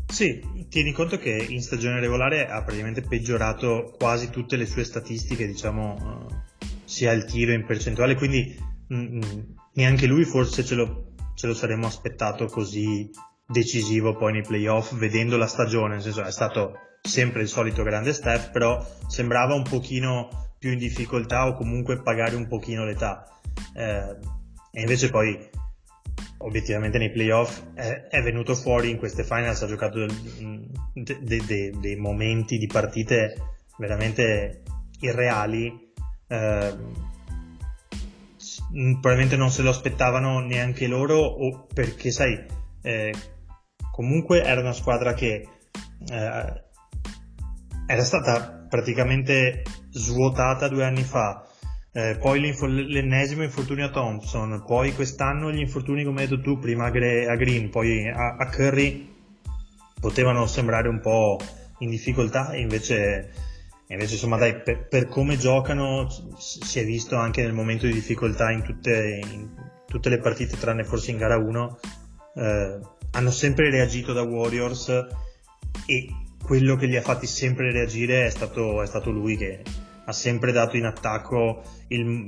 Sì, 0.08 0.66
tieni 0.68 0.92
conto 0.92 1.16
che 1.16 1.30
in 1.30 1.62
stagione 1.62 2.00
regolare 2.00 2.48
ha 2.48 2.62
praticamente 2.62 3.00
peggiorato 3.00 3.94
quasi 3.96 4.28
tutte 4.28 4.56
le 4.56 4.66
sue 4.66 4.84
statistiche, 4.84 5.46
diciamo, 5.46 6.26
uh, 6.28 6.68
sia 6.84 7.12
il 7.12 7.24
tiro 7.24 7.52
in 7.52 7.64
percentuale, 7.64 8.14
quindi 8.14 8.58
mh, 8.88 8.94
mm, 8.94 9.16
mm, 9.16 9.40
neanche 9.72 10.04
lui 10.04 10.26
forse 10.26 10.66
ce 10.66 10.74
lo, 10.74 11.11
ce 11.34 11.46
lo 11.46 11.54
saremmo 11.54 11.86
aspettato 11.86 12.46
così 12.46 13.10
decisivo 13.46 14.16
poi 14.16 14.32
nei 14.32 14.42
playoff, 14.42 14.94
vedendo 14.94 15.36
la 15.36 15.46
stagione, 15.46 15.94
nel 15.94 16.02
senso 16.02 16.22
è 16.22 16.32
stato 16.32 16.78
sempre 17.00 17.42
il 17.42 17.48
solito 17.48 17.82
grande 17.82 18.12
Steph, 18.12 18.50
però 18.50 18.84
sembrava 19.08 19.54
un 19.54 19.64
pochino 19.64 20.28
più 20.58 20.70
in 20.70 20.78
difficoltà 20.78 21.46
o 21.46 21.54
comunque 21.54 22.00
pagare 22.00 22.36
un 22.36 22.46
pochino 22.46 22.84
l'età. 22.84 23.26
Eh, 23.74 24.16
e 24.70 24.80
invece 24.80 25.10
poi 25.10 25.36
obiettivamente 26.38 26.98
nei 26.98 27.10
playoff 27.10 27.62
è, 27.74 28.06
è, 28.08 28.22
venuto 28.22 28.54
fuori 28.54 28.90
in 28.90 28.98
queste 28.98 29.24
finals, 29.24 29.62
ha 29.62 29.66
giocato 29.66 29.98
mm, 29.98 30.64
de, 30.94 31.18
de, 31.20 31.44
de, 31.44 31.72
dei 31.78 31.96
momenti 31.96 32.58
di 32.58 32.66
partite 32.66 33.56
veramente 33.78 34.62
irreali 35.00 35.92
eh, 36.28 36.74
probabilmente 38.72 39.36
non 39.36 39.50
se 39.50 39.62
lo 39.62 39.70
aspettavano 39.70 40.40
neanche 40.40 40.86
loro 40.86 41.18
o 41.18 41.66
perché 41.72 42.10
sai 42.10 42.42
eh, 42.82 43.14
comunque 43.90 44.42
era 44.42 44.60
una 44.60 44.72
squadra 44.72 45.14
che 45.14 45.48
eh, 46.10 46.64
era 47.86 48.04
stata 48.04 48.66
praticamente 48.68 49.62
svuotata 49.90 50.68
due 50.68 50.84
anni 50.84 51.02
fa. 51.02 51.46
Eh, 51.94 52.16
poi 52.18 52.40
l'ennesimo 52.40 53.42
infortunio 53.42 53.84
a 53.84 53.90
Thompson 53.90 54.62
poi 54.66 54.94
quest'anno 54.94 55.52
gli 55.52 55.58
infortuni 55.58 56.04
come 56.04 56.22
hai 56.22 56.26
detto 56.26 56.40
tu 56.40 56.58
prima 56.58 56.86
a 56.86 56.90
Green 56.90 57.68
poi 57.68 58.08
a, 58.08 58.36
a 58.38 58.48
Curry 58.48 59.12
potevano 60.00 60.46
sembrare 60.46 60.88
un 60.88 61.00
po' 61.00 61.38
in 61.82 61.90
difficoltà 61.90 62.50
e 62.52 62.60
invece, 62.60 63.30
invece 63.92 64.14
insomma 64.14 64.36
dai, 64.36 64.60
per, 64.60 64.86
per, 64.88 65.08
come 65.08 65.36
giocano 65.36 66.08
si 66.38 66.78
è 66.78 66.84
visto 66.84 67.16
anche 67.16 67.42
nel 67.42 67.52
momento 67.52 67.86
di 67.86 67.92
difficoltà 67.92 68.50
in 68.50 68.62
tutte, 68.62 69.20
in 69.22 69.50
tutte 69.86 70.08
le 70.08 70.18
partite 70.18 70.56
tranne 70.56 70.84
forse 70.84 71.10
in 71.10 71.18
gara 71.18 71.36
1 71.36 71.78
eh, 72.34 72.78
hanno 73.12 73.30
sempre 73.30 73.70
reagito 73.70 74.12
da 74.12 74.22
Warriors 74.22 74.88
e 74.88 76.08
quello 76.42 76.76
che 76.76 76.86
li 76.86 76.96
ha 76.96 77.02
fatti 77.02 77.26
sempre 77.26 77.70
reagire 77.70 78.26
è 78.26 78.30
stato, 78.30 78.82
è 78.82 78.86
stato 78.86 79.10
lui 79.10 79.36
che 79.36 79.62
ha 80.04 80.12
sempre 80.12 80.52
dato 80.52 80.76
in 80.76 80.84
attacco 80.84 81.62
il, 81.88 82.24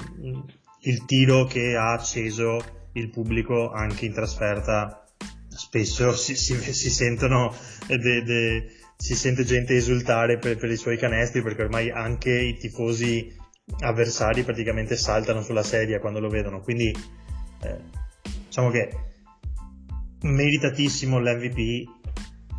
il 0.80 1.04
tiro 1.04 1.44
che 1.44 1.74
ha 1.76 1.92
acceso 1.92 2.88
il 2.92 3.10
pubblico 3.10 3.70
anche 3.70 4.06
in 4.06 4.12
trasferta. 4.12 5.04
Spesso 5.48 6.12
si, 6.14 6.36
si, 6.36 6.54
si 6.56 6.90
sentono 6.90 7.54
de, 7.86 8.22
de, 8.22 8.70
si 8.96 9.14
sente 9.14 9.44
gente 9.44 9.74
esultare 9.74 10.38
per, 10.38 10.56
per, 10.56 10.70
i 10.70 10.76
suoi 10.76 10.96
canestri 10.96 11.42
perché 11.42 11.62
ormai 11.62 11.90
anche 11.90 12.30
i 12.30 12.56
tifosi 12.56 13.32
avversari 13.80 14.42
praticamente 14.42 14.96
saltano 14.96 15.42
sulla 15.42 15.62
sedia 15.62 16.00
quando 16.00 16.20
lo 16.20 16.28
vedono. 16.28 16.60
Quindi 16.60 16.94
eh, 17.62 17.80
diciamo 18.46 18.70
che 18.70 18.90
meritatissimo 20.22 21.18
l'MVP 21.18 21.88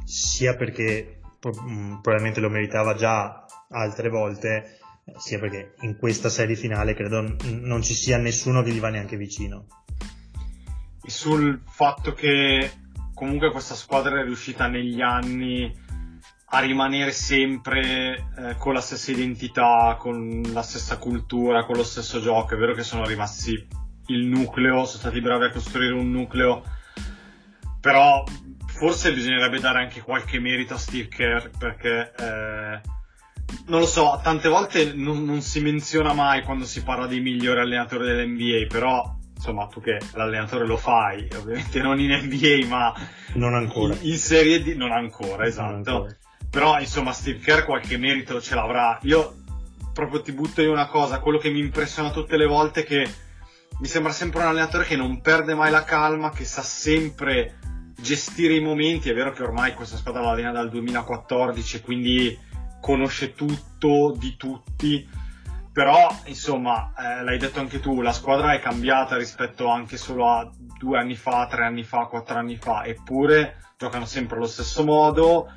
sia 0.04 0.56
perché 0.56 1.20
mm, 1.48 2.02
probabilmente 2.02 2.40
lo 2.40 2.50
meritava 2.50 2.94
già 2.96 3.46
altre 3.70 4.10
volte 4.10 4.80
sia 5.18 5.40
perché 5.40 5.76
in 5.82 5.98
questa 5.98 6.30
serie 6.30 6.56
finale 6.56 6.96
credo 6.96 7.36
non 7.44 7.84
ci 7.84 7.94
sia 7.94 8.18
nessuno 8.18 8.64
che 8.64 8.72
gli 8.72 8.80
va 8.80 8.90
neanche 8.90 9.18
vicino. 9.18 9.68
Sul 11.06 11.62
fatto 11.68 12.14
che 12.14 12.72
comunque 13.14 13.52
questa 13.52 13.76
squadra 13.76 14.20
è 14.20 14.24
riuscita 14.24 14.68
negli 14.68 15.02
anni 15.02 15.72
a 16.56 16.60
rimanere 16.60 17.12
sempre 17.12 18.28
eh, 18.38 18.56
con 18.58 18.74
la 18.74 18.80
stessa 18.80 19.12
identità, 19.12 19.98
con 20.00 20.42
la 20.54 20.62
stessa 20.62 20.98
cultura, 20.98 21.66
con 21.66 21.76
lo 21.76 21.84
stesso 21.84 22.22
gioco. 22.22 22.56
È 22.56 22.58
vero 22.58 22.74
che 22.74 22.84
sono 22.84 23.06
rimasti 23.06 23.52
il 24.08 24.26
nucleo, 24.26 24.86
sono 24.86 25.00
stati 25.00 25.20
bravi 25.20 25.46
a 25.46 25.52
costruire 25.52 25.94
un 25.94 26.10
nucleo, 26.12 26.64
però 27.82 28.24
forse 28.68 29.14
bisognerebbe 29.14 29.60
dare 29.60 29.80
anche 29.80 30.02
qualche 30.02 30.40
merito 30.40 30.76
a 30.76 30.78
Steve 30.78 31.10
Kerr 31.10 31.50
perché 31.58 32.14
eh, 32.18 32.82
non 33.68 33.80
lo 33.82 33.86
so, 33.86 34.18
tante 34.24 34.48
volte 34.48 34.94
non, 34.94 35.26
non, 35.26 35.42
si 35.42 35.60
menziona 35.60 36.14
mai 36.14 36.44
quando 36.44 36.64
si 36.64 36.84
parla 36.84 37.06
dei 37.06 37.20
migliori 37.20 37.60
allenatori 37.60 38.06
dell'NBA, 38.06 38.68
però 38.70 39.14
insomma 39.36 39.68
tu 39.68 39.82
che 39.82 40.00
l'allenatore 40.14 40.66
lo 40.66 40.78
fai, 40.78 41.28
ovviamente 41.36 41.82
non 41.82 42.00
in 42.00 42.12
NBA 42.12 42.66
ma 42.70 42.94
non 43.34 43.54
ancora. 43.56 43.94
In, 43.96 44.12
in 44.12 44.18
Serie 44.18 44.64
D 44.64 44.74
non 44.76 44.94
ancora, 44.94 45.46
esatto. 45.46 45.72
Non 45.72 45.76
ancora. 45.76 46.18
Però 46.56 46.80
insomma 46.80 47.12
Steve 47.12 47.40
Kerr 47.40 47.66
qualche 47.66 47.98
merito 47.98 48.40
ce 48.40 48.56
l'avrà. 48.56 48.98
Io 49.02 49.44
proprio 49.92 50.22
ti 50.22 50.32
butto 50.32 50.62
in 50.62 50.70
una 50.70 50.88
cosa, 50.88 51.20
quello 51.20 51.38
che 51.38 51.50
mi 51.50 51.60
impressiona 51.60 52.12
tutte 52.12 52.38
le 52.38 52.46
volte 52.46 52.84
è 52.84 52.86
che 52.86 53.14
mi 53.78 53.88
sembra 53.88 54.14
sempre 54.14 54.40
un 54.40 54.48
allenatore 54.48 54.86
che 54.86 54.96
non 54.96 55.20
perde 55.20 55.54
mai 55.54 55.70
la 55.70 55.84
calma, 55.84 56.30
che 56.30 56.46
sa 56.46 56.62
sempre 56.62 57.60
gestire 58.00 58.54
i 58.54 58.62
momenti. 58.62 59.10
È 59.10 59.14
vero 59.14 59.34
che 59.34 59.44
ormai 59.44 59.74
questa 59.74 59.98
squadra 59.98 60.22
la 60.22 60.30
allena 60.30 60.54
dal 60.54 60.70
2014, 60.70 61.82
quindi 61.82 62.40
conosce 62.80 63.34
tutto 63.34 64.16
di 64.18 64.38
tutti 64.38 65.24
però 65.74 66.08
insomma 66.28 66.94
eh, 66.98 67.24
l'hai 67.26 67.38
detto 67.38 67.60
anche 67.60 67.82
tu 67.82 68.00
la 68.00 68.14
squadra 68.14 68.54
è 68.54 68.62
cambiata 68.62 69.18
rispetto 69.18 69.68
anche 69.68 69.98
solo 69.98 70.30
a 70.30 70.50
due 70.78 70.98
anni 70.98 71.16
fa 71.16 71.48
tre 71.48 71.66
anni 71.66 71.84
fa 71.84 72.06
quattro 72.06 72.38
anni 72.38 72.56
fa 72.56 72.86
eppure 72.86 73.58
giocano 73.78 74.06
sempre 74.06 74.38
allo 74.38 74.46
stesso 74.46 74.86
modo 74.86 75.52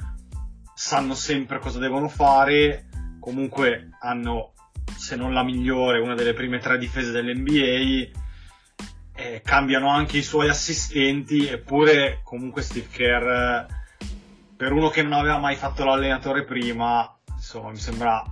sanno 0.79 1.15
sempre 1.15 1.59
cosa 1.59 1.79
devono 1.79 2.09
fare 2.09 2.89
comunque 3.19 3.91
hanno 4.01 4.53
se 4.97 5.17
non 5.17 5.33
la 5.33 5.43
migliore 5.43 6.01
una 6.01 6.15
delle 6.15 6.35
prime 6.35 6.59
tre 6.59 6.79
difese 6.79 7.11
dell'NBA 7.11 8.17
eh, 9.15 9.43
cambiano 9.45 9.91
anche 9.91 10.19
i 10.19 10.23
suoi 10.23 10.49
assistenti 10.49 11.49
eppure 11.49 12.21
comunque 12.23 12.63
Steve 12.63 12.89
Kerr 12.91 13.67
per 14.57 14.73
uno 14.73 14.89
che 14.89 15.03
non 15.03 15.13
aveva 15.13 15.39
mai 15.39 15.57
fatto 15.57 15.85
l'allenatore 15.85 16.45
prima 16.45 17.13
insomma 17.35 17.71
mi 17.71 17.79
sembra 17.79 18.25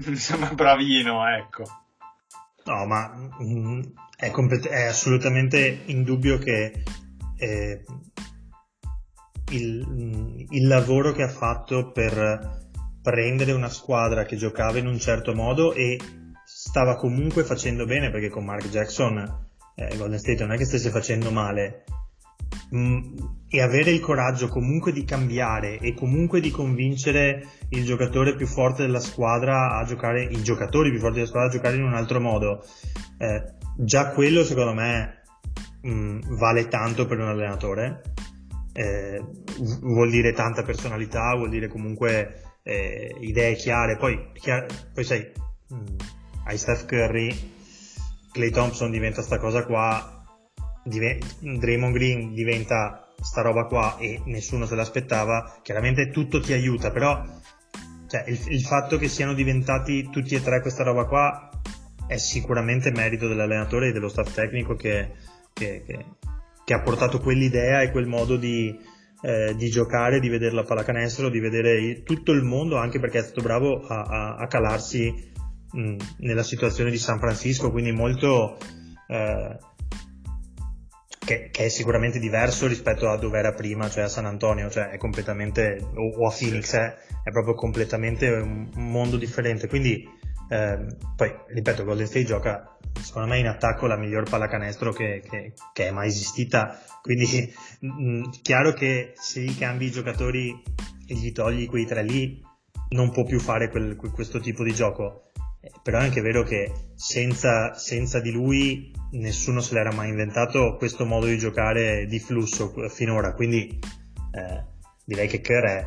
mi 0.06 0.16
sembra 0.16 0.52
bravino, 0.52 1.26
ecco. 1.26 1.64
No, 2.64 2.86
ma 2.86 3.08
mh, 3.38 3.44
mm, 3.44 3.80
è, 4.16 4.30
complet- 4.30 4.68
è, 4.68 4.86
assolutamente 4.86 5.82
indubbio 5.86 6.38
che 6.38 6.82
eh, 7.36 7.84
il, 9.50 9.86
mm, 9.86 10.38
il, 10.50 10.66
lavoro 10.66 11.12
che 11.12 11.22
ha 11.22 11.28
fatto 11.28 11.90
per 11.92 12.68
prendere 13.02 13.52
una 13.52 13.68
squadra 13.68 14.24
che 14.24 14.36
giocava 14.36 14.78
in 14.78 14.86
un 14.86 14.98
certo 14.98 15.34
modo 15.34 15.72
e 15.72 15.98
stava 16.44 16.96
comunque 16.96 17.44
facendo 17.44 17.84
bene 17.86 18.10
perché 18.10 18.28
con 18.28 18.44
Mark 18.44 18.68
Jackson 18.68 19.18
eh, 19.74 19.96
Golden 19.96 20.18
State 20.18 20.42
non 20.42 20.52
è 20.52 20.56
che 20.56 20.64
stesse 20.64 20.90
facendo 20.90 21.30
male 21.30 21.84
Mm, 22.74 23.16
e 23.48 23.60
avere 23.60 23.90
il 23.90 23.98
coraggio 23.98 24.46
comunque 24.46 24.92
di 24.92 25.04
cambiare 25.04 25.78
e 25.78 25.92
comunque 25.92 26.40
di 26.40 26.52
convincere 26.52 27.44
il 27.70 27.84
giocatore 27.84 28.36
più 28.36 28.46
forte 28.46 28.82
della 28.82 29.00
squadra 29.00 29.76
a 29.76 29.84
giocare, 29.84 30.22
i 30.22 30.40
giocatori 30.42 30.90
più 30.90 31.00
forti 31.00 31.16
della 31.16 31.26
squadra 31.26 31.48
a 31.48 31.52
giocare 31.52 31.76
in 31.76 31.82
un 31.82 31.94
altro 31.94 32.20
modo, 32.20 32.64
eh, 33.18 33.54
già 33.76 34.10
quello 34.10 34.44
secondo 34.44 34.74
me 34.74 35.22
mm, 35.84 36.20
vale 36.38 36.68
tanto 36.68 37.06
per 37.06 37.18
un 37.18 37.28
allenatore. 37.28 38.02
Eh, 38.80 39.22
vuol 39.80 40.10
dire 40.10 40.32
tanta 40.32 40.62
personalità, 40.62 41.34
vuol 41.34 41.50
dire 41.50 41.68
comunque 41.68 42.58
eh, 42.62 43.14
idee 43.20 43.54
chiare. 43.54 43.96
Poi, 43.96 44.30
chiar- 44.32 44.92
poi 44.92 45.04
sai, 45.04 45.30
mh, 45.68 45.74
mm, 45.74 45.96
hai 46.46 46.56
Steph 46.56 46.86
Curry, 46.86 47.52
Clay 48.32 48.50
Thompson 48.50 48.90
diventa 48.90 49.22
sta 49.22 49.38
cosa 49.38 49.64
qua 49.64 50.20
Draymond 50.82 51.92
Green 51.92 52.32
diventa 52.32 53.12
sta 53.20 53.42
roba 53.42 53.66
qua 53.66 53.98
e 53.98 54.22
nessuno 54.24 54.64
se 54.64 54.74
l'aspettava, 54.74 55.58
chiaramente 55.62 56.10
tutto 56.10 56.40
ti 56.40 56.52
aiuta, 56.52 56.90
però 56.90 57.22
cioè, 58.06 58.24
il, 58.26 58.40
il, 58.48 58.62
fatto 58.62 58.96
che 58.96 59.08
siano 59.08 59.34
diventati 59.34 60.08
tutti 60.10 60.34
e 60.34 60.42
tre 60.42 60.60
questa 60.62 60.82
roba 60.82 61.04
qua 61.04 61.50
è 62.06 62.16
sicuramente 62.16 62.90
merito 62.90 63.28
dell'allenatore 63.28 63.88
e 63.88 63.92
dello 63.92 64.08
staff 64.08 64.32
tecnico 64.32 64.74
che, 64.74 65.12
che, 65.52 65.84
che, 65.86 66.06
che 66.70 66.76
ha 66.76 66.82
portato 66.82 67.18
quell'idea 67.18 67.80
e 67.80 67.90
quel 67.90 68.06
modo 68.06 68.36
di, 68.36 68.78
eh, 69.22 69.56
di, 69.56 69.68
giocare, 69.70 70.20
di 70.20 70.28
vedere 70.28 70.54
la 70.54 70.62
pallacanestro, 70.62 71.28
di 71.28 71.40
vedere 71.40 72.04
tutto 72.04 72.30
il 72.30 72.44
mondo, 72.44 72.76
anche 72.76 73.00
perché 73.00 73.18
è 73.18 73.22
stato 73.22 73.40
bravo 73.40 73.84
a, 73.84 74.02
a, 74.02 74.36
a 74.36 74.46
calarsi 74.46 75.32
mh, 75.72 75.96
nella 76.18 76.44
situazione 76.44 76.92
di 76.92 76.98
San 76.98 77.18
Francisco, 77.18 77.72
quindi 77.72 77.90
molto... 77.90 78.56
Eh, 79.08 79.56
che, 81.18 81.48
che, 81.50 81.64
è 81.64 81.68
sicuramente 81.68 82.20
diverso 82.20 82.68
rispetto 82.68 83.08
a 83.08 83.16
dove 83.16 83.38
era 83.40 83.52
prima, 83.52 83.90
cioè 83.90 84.04
a 84.04 84.08
San 84.08 84.26
Antonio, 84.26 84.70
cioè 84.70 84.90
è 84.90 84.96
completamente, 84.96 85.76
o, 85.82 86.22
o 86.22 86.28
a 86.28 86.32
Phoenix, 86.36 86.72
è, 86.76 86.94
è, 87.24 87.30
proprio 87.32 87.54
completamente 87.54 88.28
un, 88.28 88.70
mondo 88.74 89.16
differente. 89.16 89.66
Quindi, 89.66 90.08
eh, 90.50 90.84
poi, 91.14 91.32
ripeto, 91.46 91.84
Golden 91.84 92.06
State 92.06 92.24
gioca, 92.24 92.76
secondo 93.00 93.28
me, 93.28 93.38
in 93.38 93.46
attacco 93.46 93.86
la 93.86 93.96
miglior 93.96 94.28
pallacanestro 94.28 94.92
che, 94.92 95.22
che, 95.28 95.52
che 95.72 95.86
è 95.86 95.90
mai 95.92 96.08
esistita. 96.08 96.76
Quindi, 97.00 97.54
mh, 97.78 98.30
chiaro 98.42 98.72
che 98.72 99.12
se 99.14 99.42
gli 99.42 99.56
cambi 99.56 99.86
i 99.86 99.90
giocatori 99.92 100.50
e 101.06 101.14
gli 101.14 101.30
togli 101.30 101.68
quei 101.68 101.86
tre 101.86 102.02
lì, 102.02 102.42
non 102.90 103.12
può 103.12 103.22
più 103.22 103.38
fare 103.38 103.70
quel, 103.70 103.94
questo 103.94 104.40
tipo 104.40 104.64
di 104.64 104.74
gioco. 104.74 105.30
Eh, 105.60 105.70
però 105.84 105.98
è 105.98 106.02
anche 106.02 106.20
vero 106.20 106.42
che 106.42 106.72
senza, 106.96 107.74
senza 107.74 108.18
di 108.18 108.32
lui 108.32 108.92
nessuno 109.12 109.60
se 109.60 109.74
l'era 109.74 109.92
mai 109.92 110.08
inventato 110.08 110.74
questo 110.76 111.04
modo 111.04 111.26
di 111.26 111.38
giocare 111.38 112.06
di 112.06 112.18
flusso 112.18 112.72
finora, 112.88 113.34
quindi 113.34 113.78
eh, 114.32 114.64
direi 115.04 115.28
che 115.28 115.40
Kerr 115.40 115.64
è 115.64 115.86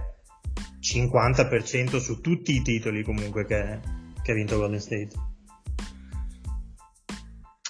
50% 0.80 1.98
su 1.98 2.22
tutti 2.22 2.56
i 2.56 2.62
titoli 2.62 3.04
comunque 3.04 3.46
che, 3.46 3.80
che 4.24 4.32
ha 4.32 4.36
vinto 4.36 4.58
Golden 4.58 4.80
State. 4.80 5.10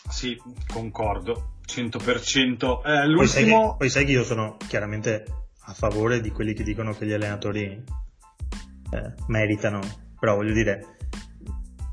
Sì, 0.09 0.39
concordo, 0.71 1.57
100%. 1.67 2.81
Eh, 2.85 3.07
l'ultimo... 3.07 3.15
poi, 3.15 3.27
sai 3.27 3.43
che, 3.45 3.75
poi 3.77 3.89
sai 3.89 4.05
che 4.05 4.11
io 4.11 4.23
sono 4.23 4.57
chiaramente 4.67 5.25
a 5.65 5.73
favore 5.73 6.21
di 6.21 6.29
quelli 6.29 6.53
che 6.53 6.63
dicono 6.63 6.93
che 6.93 7.05
gli 7.05 7.13
allenatori 7.13 7.63
eh, 7.63 9.13
meritano, 9.27 9.81
però 10.19 10.35
voglio 10.35 10.53
dire, 10.53 10.97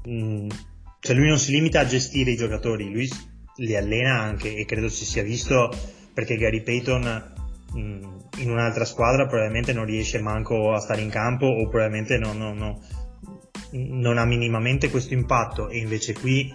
mh, 0.05 0.13
mm, 0.13 0.49
cioè 1.01 1.17
lui 1.17 1.29
non 1.29 1.39
si 1.39 1.53
limita 1.53 1.81
a 1.81 1.87
gestire 1.87 2.33
i 2.33 2.37
giocatori, 2.37 2.93
lui 2.93 3.09
li 3.57 3.77
allena 3.77 4.21
anche 4.21 4.55
e 4.55 4.65
credo 4.65 4.89
si 4.89 5.05
sia 5.05 5.23
visto 5.23 5.71
perché 6.13 6.37
Gary 6.37 6.63
Payton 6.63 7.39
in 7.73 8.51
un'altra 8.51 8.85
squadra 8.85 9.27
probabilmente 9.27 9.73
non 9.73 9.85
riesce 9.85 10.21
manco 10.21 10.73
a 10.73 10.81
stare 10.81 11.03
in 11.03 11.11
campo 11.11 11.47
o 11.47 11.69
probabilmente 11.69 12.19
non, 12.19 12.37
non, 12.37 12.57
non, 12.57 12.79
non 13.73 14.19
ha 14.19 14.25
minimamente 14.25 14.91
questo 14.91 15.15
impatto 15.15 15.69
e 15.69 15.79
invece 15.79 16.13
qui 16.15 16.53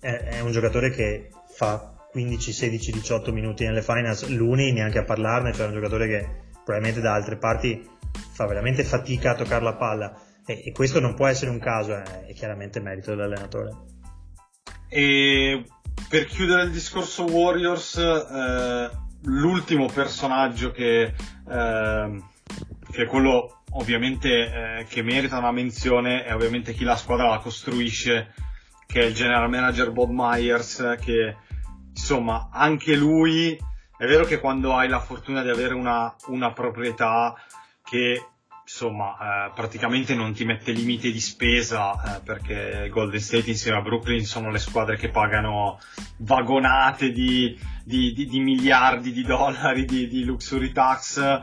è, 0.00 0.08
è, 0.08 0.40
un 0.40 0.52
giocatore 0.52 0.90
che 0.90 1.30
fa 1.54 1.94
15, 2.10 2.52
16, 2.52 2.92
18 2.92 3.32
minuti 3.32 3.64
nelle 3.64 3.82
finals, 3.82 4.26
l'uni 4.28 4.72
neanche 4.72 4.98
a 4.98 5.04
parlarne, 5.04 5.52
cioè 5.52 5.64
è 5.64 5.68
un 5.68 5.74
giocatore 5.74 6.08
che 6.08 6.28
probabilmente 6.64 7.00
da 7.00 7.14
altre 7.14 7.36
parti 7.36 7.88
fa 8.32 8.46
veramente 8.46 8.84
fatica 8.84 9.32
a 9.32 9.34
toccare 9.34 9.62
la 9.62 9.74
palla 9.74 10.18
e, 10.46 10.62
e 10.66 10.72
questo 10.72 11.00
non 11.00 11.14
può 11.14 11.26
essere 11.26 11.50
un 11.50 11.58
caso, 11.58 11.94
è, 11.94 12.26
è 12.26 12.32
chiaramente 12.32 12.80
merito 12.80 13.10
dell'allenatore. 13.10 13.94
E 14.88 15.64
per 16.08 16.24
chiudere 16.26 16.64
il 16.64 16.70
discorso 16.70 17.24
Warriors, 17.24 17.96
eh, 17.96 18.90
l'ultimo 19.24 19.86
personaggio 19.86 20.70
che, 20.70 21.02
eh, 21.02 22.22
che 22.90 23.02
è 23.02 23.06
quello 23.06 23.62
ovviamente 23.78 24.28
eh, 24.78 24.86
che 24.88 25.02
merita 25.02 25.38
una 25.38 25.52
menzione 25.52 26.24
è 26.24 26.34
ovviamente 26.34 26.72
chi 26.72 26.84
la 26.84 26.96
squadra 26.96 27.28
la 27.28 27.38
costruisce, 27.38 28.34
che 28.86 29.00
è 29.00 29.04
il 29.04 29.14
general 29.14 29.48
manager 29.48 29.90
Bob 29.92 30.10
Myers, 30.10 30.96
che 31.00 31.36
insomma 31.90 32.48
anche 32.52 32.94
lui 32.94 33.58
è 33.98 34.04
vero 34.04 34.24
che 34.24 34.40
quando 34.40 34.74
hai 34.74 34.88
la 34.88 35.00
fortuna 35.00 35.42
di 35.42 35.48
avere 35.48 35.72
una, 35.74 36.14
una 36.26 36.52
proprietà 36.52 37.34
che 37.82 38.22
insomma 38.62 39.46
eh, 39.46 39.52
praticamente 39.54 40.14
non 40.14 40.32
ti 40.32 40.44
mette 40.44 40.72
limiti 40.72 41.12
di 41.12 41.20
spesa 41.20 42.16
eh, 42.16 42.20
perché 42.20 42.88
Golden 42.90 43.20
State 43.20 43.48
insieme 43.48 43.78
a 43.78 43.80
Brooklyn 43.80 44.24
sono 44.24 44.50
le 44.50 44.58
squadre 44.58 44.96
che 44.96 45.08
pagano 45.08 45.78
vagonate 46.18 47.10
di, 47.10 47.58
di, 47.84 48.12
di, 48.12 48.26
di 48.26 48.40
miliardi 48.40 49.12
di 49.12 49.22
dollari 49.22 49.84
di, 49.84 50.24
luxury 50.24 50.72
tax 50.72 51.40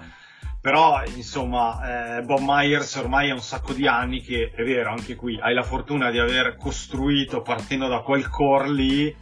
però 0.64 1.04
insomma 1.16 2.20
eh, 2.20 2.22
Bob 2.22 2.40
Myers 2.42 2.96
ormai 2.96 3.30
ha 3.30 3.34
un 3.34 3.42
sacco 3.42 3.74
di 3.74 3.86
anni 3.86 4.22
che 4.22 4.54
è 4.56 4.64
vero 4.64 4.92
anche 4.92 5.14
qui 5.16 5.38
hai 5.38 5.54
la 5.54 5.62
fortuna 5.62 6.10
di 6.10 6.20
aver 6.20 6.56
costruito 6.56 7.42
partendo 7.42 7.90
da 7.90 8.00
quel 8.00 8.30
core 8.30 8.72
lì 8.72 9.14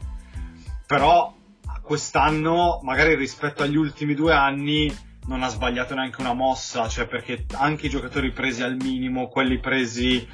però 0.85 1.33
quest'anno 1.81 2.79
magari 2.83 3.15
rispetto 3.15 3.63
agli 3.63 3.75
ultimi 3.75 4.13
due 4.13 4.33
anni 4.33 4.95
non 5.25 5.41
ha 5.41 5.47
sbagliato 5.47 5.95
neanche 5.95 6.21
una 6.21 6.33
mossa, 6.33 6.87
cioè 6.87 7.07
perché 7.07 7.45
anche 7.53 7.87
i 7.87 7.89
giocatori 7.89 8.31
presi 8.31 8.63
al 8.63 8.75
minimo, 8.75 9.27
quelli 9.27 9.59
presi 9.59 10.27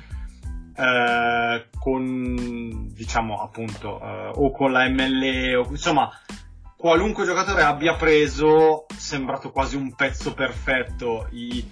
eh, 0.75 1.65
con, 1.77 2.87
diciamo 2.93 3.41
appunto, 3.41 3.99
eh, 4.01 4.31
o 4.33 4.51
con 4.51 4.71
la 4.71 4.89
MLE, 4.89 5.55
o, 5.55 5.67
insomma, 5.69 6.09
qualunque 6.77 7.25
giocatore 7.25 7.63
abbia 7.63 7.95
preso, 7.95 8.85
sembrato 8.95 9.51
quasi 9.51 9.75
un 9.75 9.93
pezzo 9.95 10.33
perfetto. 10.33 11.27
I, 11.31 11.69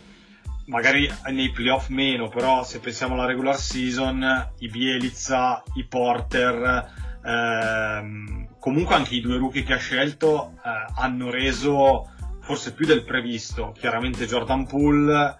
magari 0.65 1.09
nei 1.31 1.51
playoff 1.51 1.89
meno, 1.89 2.27
però 2.27 2.63
se 2.63 2.79
pensiamo 2.79 3.13
alla 3.13 3.25
regular 3.25 3.55
season, 3.55 4.51
i 4.57 4.67
Bielizza, 4.67 5.63
i 5.75 5.85
Porter, 5.85 6.91
ehm, 7.23 8.57
comunque 8.59 8.95
anche 8.95 9.15
i 9.15 9.21
due 9.21 9.37
rookie 9.37 9.63
che 9.63 9.73
ha 9.73 9.77
scelto 9.77 10.53
eh, 10.63 10.93
hanno 10.95 11.29
reso 11.29 12.09
forse 12.41 12.73
più 12.73 12.85
del 12.85 13.03
previsto, 13.03 13.71
chiaramente 13.77 14.25
Jordan 14.25 14.65
Poole, 14.65 15.39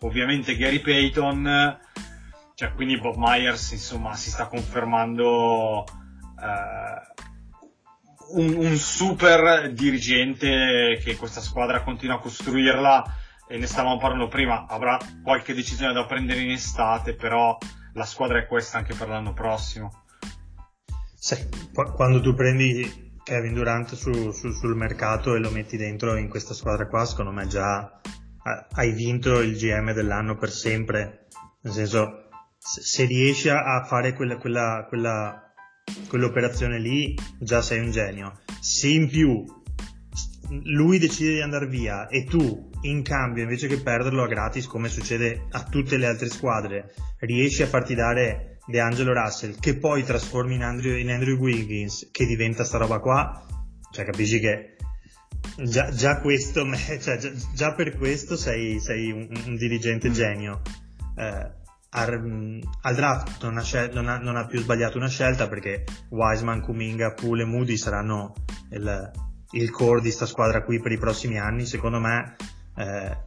ovviamente 0.00 0.56
Gary 0.56 0.80
Payton, 0.80 1.78
cioè 2.54 2.72
quindi 2.72 2.98
Bob 2.98 3.16
Myers 3.16 3.72
insomma 3.72 4.14
si 4.14 4.30
sta 4.30 4.46
confermando 4.46 5.84
eh, 5.84 7.24
un, 8.30 8.54
un, 8.56 8.76
super 8.76 9.72
dirigente 9.72 11.00
che 11.02 11.16
questa 11.16 11.40
squadra 11.40 11.82
continua 11.82 12.16
a 12.16 12.20
costruirla 12.20 13.04
e 13.48 13.58
ne 13.58 13.66
stavamo 13.66 13.98
parlando 13.98 14.28
prima, 14.28 14.66
avrà 14.66 14.98
qualche 15.22 15.54
decisione 15.54 15.92
da 15.92 16.06
prendere 16.06 16.40
in 16.40 16.50
estate, 16.50 17.14
però 17.14 17.56
la 17.94 18.04
squadra 18.04 18.38
è 18.38 18.46
questa 18.46 18.78
anche 18.78 18.94
per 18.94 19.08
l'anno 19.08 19.32
prossimo. 19.32 20.04
Sì, 21.14 21.48
quando 21.94 22.20
tu 22.20 22.34
prendi 22.34 23.14
Kevin 23.22 23.54
Durant 23.54 23.94
su, 23.94 24.30
su, 24.30 24.52
sul 24.52 24.76
mercato 24.76 25.34
e 25.34 25.38
lo 25.38 25.50
metti 25.50 25.76
dentro 25.76 26.16
in 26.16 26.28
questa 26.28 26.54
squadra 26.54 26.86
qua, 26.86 27.04
secondo 27.04 27.32
me 27.32 27.46
già 27.46 28.00
hai 28.74 28.92
vinto 28.92 29.40
il 29.40 29.56
GM 29.56 29.92
dell'anno 29.92 30.36
per 30.36 30.50
sempre. 30.50 31.26
Nel 31.62 31.72
senso, 31.72 32.28
se 32.58 33.04
riesci 33.04 33.48
a 33.48 33.84
fare 33.84 34.12
quella, 34.12 34.36
quella, 34.36 34.86
quella, 34.88 35.45
quell'operazione 36.08 36.78
lì, 36.78 37.14
già 37.38 37.62
sei 37.62 37.80
un 37.80 37.90
genio. 37.90 38.40
Se 38.60 38.88
in 38.88 39.08
più 39.08 39.44
lui 40.64 40.98
decide 40.98 41.34
di 41.34 41.40
andare 41.40 41.66
via 41.66 42.06
e 42.08 42.24
tu 42.24 42.70
in 42.82 43.02
cambio 43.02 43.42
invece 43.42 43.66
che 43.66 43.80
perderlo 43.80 44.22
a 44.22 44.28
gratis 44.28 44.66
come 44.66 44.88
succede 44.88 45.46
a 45.50 45.64
tutte 45.64 45.96
le 45.96 46.06
altre 46.06 46.28
squadre 46.28 46.94
riesci 47.20 47.62
a 47.62 47.66
farti 47.66 47.94
dare 47.94 48.58
De 48.66 48.80
Angelo 48.80 49.12
Russell 49.12 49.58
che 49.58 49.76
poi 49.76 50.04
trasformi 50.04 50.54
in 50.54 50.62
Andrew, 50.62 50.96
in 50.96 51.10
Andrew 51.10 51.36
Wiggins 51.36 52.10
che 52.12 52.26
diventa 52.26 52.64
sta 52.64 52.78
roba 52.78 53.00
qua 53.00 53.44
cioè 53.90 54.04
capisci 54.04 54.38
che 54.38 54.76
già, 55.64 55.90
già 55.90 56.20
questo 56.20 56.64
cioè, 57.00 57.16
già, 57.16 57.32
già, 57.54 57.74
per 57.74 57.96
questo 57.96 58.36
sei, 58.36 58.78
sei 58.80 59.10
un, 59.10 59.28
un, 59.46 59.56
dirigente 59.56 60.08
mm. 60.10 60.12
genio 60.12 60.62
eh, 61.16 61.64
al, 61.90 62.60
al, 62.82 62.94
draft 62.94 63.42
non 63.42 63.58
ha, 63.58 63.62
scel- 63.62 63.92
non, 63.92 64.08
ha, 64.08 64.18
non 64.18 64.36
ha, 64.36 64.46
più 64.46 64.60
sbagliato 64.60 64.98
una 64.98 65.08
scelta 65.08 65.48
perché 65.48 65.84
Wiseman, 66.10 66.60
Kuminga, 66.60 67.14
Poole 67.14 67.42
e 67.42 67.46
Moody 67.46 67.76
saranno 67.76 68.34
il, 68.70 69.10
il 69.52 69.70
core 69.70 70.00
di 70.00 70.10
sta 70.10 70.26
squadra 70.26 70.62
qui 70.62 70.80
per 70.80 70.92
i 70.92 70.98
prossimi 70.98 71.38
anni 71.38 71.64
secondo 71.64 72.00
me 72.00 72.36
eh, 72.76 73.24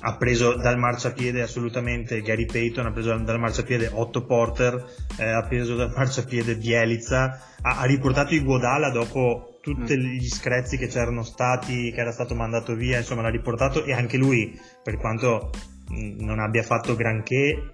ha 0.00 0.16
preso 0.16 0.56
dal 0.56 0.78
marciapiede 0.78 1.42
assolutamente 1.42 2.20
Gary 2.20 2.46
Payton, 2.46 2.86
ha 2.86 2.92
preso 2.92 3.16
dal 3.16 3.38
marciapiede 3.38 3.90
Otto 3.92 4.24
Porter, 4.24 4.84
eh, 5.18 5.30
ha 5.30 5.42
preso 5.42 5.76
dal 5.76 5.92
marciapiede 5.94 6.56
Bielizza, 6.56 7.40
ha, 7.60 7.78
ha 7.80 7.84
riportato 7.84 8.34
Iguodala 8.34 8.90
dopo 8.90 9.58
tutti 9.62 9.96
mm. 9.96 10.00
gli 10.00 10.28
screzi 10.28 10.76
che 10.76 10.88
c'erano 10.88 11.22
stati, 11.22 11.90
che 11.90 12.00
era 12.00 12.12
stato 12.12 12.34
mandato 12.34 12.74
via, 12.74 12.98
insomma 12.98 13.22
l'ha 13.22 13.30
riportato 13.30 13.84
e 13.84 13.92
anche 13.92 14.18
lui, 14.18 14.58
per 14.82 14.98
quanto 14.98 15.50
mm, 15.92 16.20
non 16.20 16.38
abbia 16.38 16.62
fatto 16.62 16.94
granché, 16.94 17.73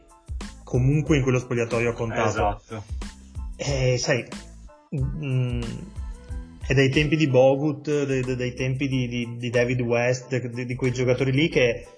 comunque 0.70 1.16
in 1.16 1.24
quello 1.24 1.40
spogliatoio 1.40 1.90
ha 1.90 1.94
contato. 1.94 2.28
Esatto. 2.28 2.85
E 3.56 3.98
sai, 3.98 4.24
mh, 4.90 5.26
mm, 5.26 5.62
è 6.64 6.74
dai 6.74 6.90
tempi 6.90 7.16
di 7.16 7.26
Bogut, 7.26 8.04
dai, 8.04 8.37
dai 8.37 8.54
tempi 8.54 8.87
di, 8.87 9.09
di, 9.09 9.37
di, 9.37 9.50
David 9.50 9.80
West, 9.80 10.38
di, 10.38 10.66
di 10.66 10.74
quei 10.76 10.92
giocatori 10.92 11.33
lì 11.33 11.48
che 11.48 11.88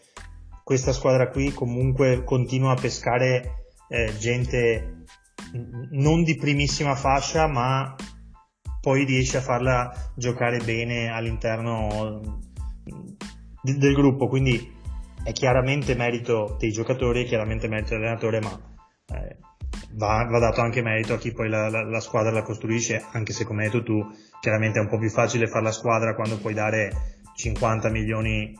questa 0.64 0.94
squadra 0.94 1.28
qui 1.28 1.52
comunque 1.52 2.24
continua 2.24 2.72
a 2.72 2.80
pescare 2.80 3.66
eh, 3.88 4.16
gente 4.18 5.04
non 5.90 6.22
di 6.22 6.34
primissima 6.36 6.94
fascia, 6.94 7.46
ma 7.46 7.94
poi 8.80 9.04
riesce 9.04 9.36
a 9.36 9.42
farla 9.42 9.92
giocare 10.16 10.60
bene 10.64 11.08
all'interno 11.08 12.40
d- 13.62 13.76
del 13.76 13.92
gruppo. 13.92 14.28
Quindi 14.28 14.80
è 15.24 15.32
chiaramente 15.32 15.94
merito 15.94 16.56
dei 16.58 16.72
giocatori, 16.72 17.22
è 17.22 17.26
chiaramente 17.26 17.68
merito 17.68 17.90
dell'allenatore, 17.90 18.40
ma 18.40 18.76
eh, 19.14 19.36
va, 19.92 20.26
va, 20.30 20.38
dato 20.38 20.60
anche 20.60 20.82
merito 20.82 21.14
a 21.14 21.18
chi 21.18 21.32
poi 21.32 21.48
la, 21.48 21.68
la, 21.68 21.84
la, 21.84 22.00
squadra 22.00 22.30
la 22.30 22.42
costruisce, 22.42 23.04
anche 23.12 23.32
se 23.32 23.44
come 23.44 23.64
hai 23.64 23.70
detto 23.70 23.82
tu, 23.82 24.04
chiaramente 24.40 24.78
è 24.78 24.82
un 24.82 24.88
po' 24.88 24.98
più 24.98 25.10
facile 25.10 25.46
fare 25.46 25.64
la 25.64 25.72
squadra 25.72 26.14
quando 26.14 26.38
puoi 26.38 26.54
dare 26.54 27.20
50 27.34 27.88
milioni 27.90 28.54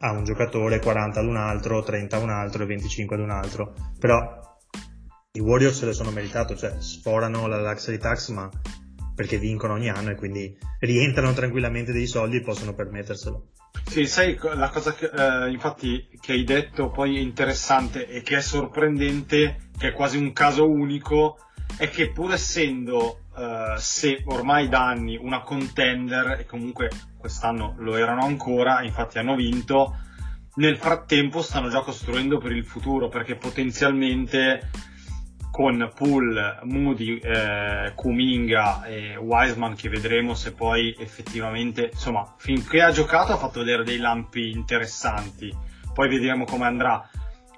a 0.00 0.12
un 0.12 0.24
giocatore, 0.24 0.78
40 0.78 1.20
ad 1.20 1.26
un 1.26 1.36
altro, 1.36 1.82
30 1.82 2.16
a 2.16 2.20
un 2.20 2.30
altro 2.30 2.62
e 2.62 2.66
25 2.66 3.16
ad 3.16 3.22
un 3.22 3.30
altro. 3.30 3.74
Però 3.98 4.40
i 5.32 5.40
Warriors 5.40 5.78
se 5.78 5.86
le 5.86 5.92
sono 5.92 6.10
meritato, 6.10 6.54
cioè 6.56 6.76
sforano 6.78 7.46
la 7.46 7.60
luxury 7.60 7.98
tax 7.98 8.30
ma 8.30 8.48
perché 9.14 9.38
vincono 9.38 9.72
ogni 9.72 9.88
anno 9.88 10.10
e 10.10 10.14
quindi 10.14 10.56
rientrano 10.78 11.32
tranquillamente 11.32 11.90
dei 11.92 12.06
soldi 12.06 12.36
e 12.36 12.42
possono 12.42 12.74
permetterselo. 12.74 13.48
Sì, 13.86 14.06
sai 14.06 14.38
la 14.54 14.68
cosa 14.68 14.94
che 14.94 15.10
eh, 15.10 15.50
infatti 15.50 16.08
che 16.20 16.32
hai 16.32 16.44
detto 16.44 16.90
poi 16.90 17.16
è 17.16 17.20
interessante 17.20 18.06
e 18.06 18.22
che 18.22 18.36
è 18.36 18.40
sorprendente, 18.40 19.70
che 19.78 19.88
è 19.88 19.92
quasi 19.92 20.16
un 20.18 20.32
caso 20.32 20.68
unico, 20.68 21.38
è 21.76 21.88
che 21.88 22.10
pur 22.10 22.32
essendo 22.32 23.24
eh, 23.36 23.74
se 23.78 24.22
ormai 24.26 24.68
da 24.68 24.86
anni 24.86 25.16
una 25.16 25.42
contender 25.42 26.40
e 26.40 26.46
comunque 26.46 26.90
quest'anno 27.16 27.74
lo 27.78 27.96
erano 27.96 28.24
ancora, 28.24 28.82
infatti 28.82 29.18
hanno 29.18 29.34
vinto, 29.34 29.96
nel 30.56 30.76
frattempo 30.76 31.40
stanno 31.40 31.68
già 31.68 31.80
costruendo 31.80 32.38
per 32.38 32.52
il 32.52 32.64
futuro 32.64 33.08
perché 33.08 33.36
potenzialmente 33.36 34.70
con 35.58 35.90
Pool, 35.92 36.60
Moody, 36.66 37.18
eh, 37.18 37.90
Kuminga 37.96 38.84
e 38.84 39.16
Wiseman 39.16 39.74
che 39.74 39.88
vedremo 39.88 40.34
se 40.34 40.52
poi 40.52 40.94
effettivamente, 40.96 41.90
insomma, 41.92 42.32
finché 42.38 42.80
ha 42.80 42.92
giocato 42.92 43.32
ha 43.32 43.38
fatto 43.38 43.58
vedere 43.58 43.82
dei 43.82 43.96
lampi 43.96 44.52
interessanti, 44.52 45.52
poi 45.92 46.08
vedremo 46.08 46.44
come 46.44 46.66
andrà. 46.66 47.10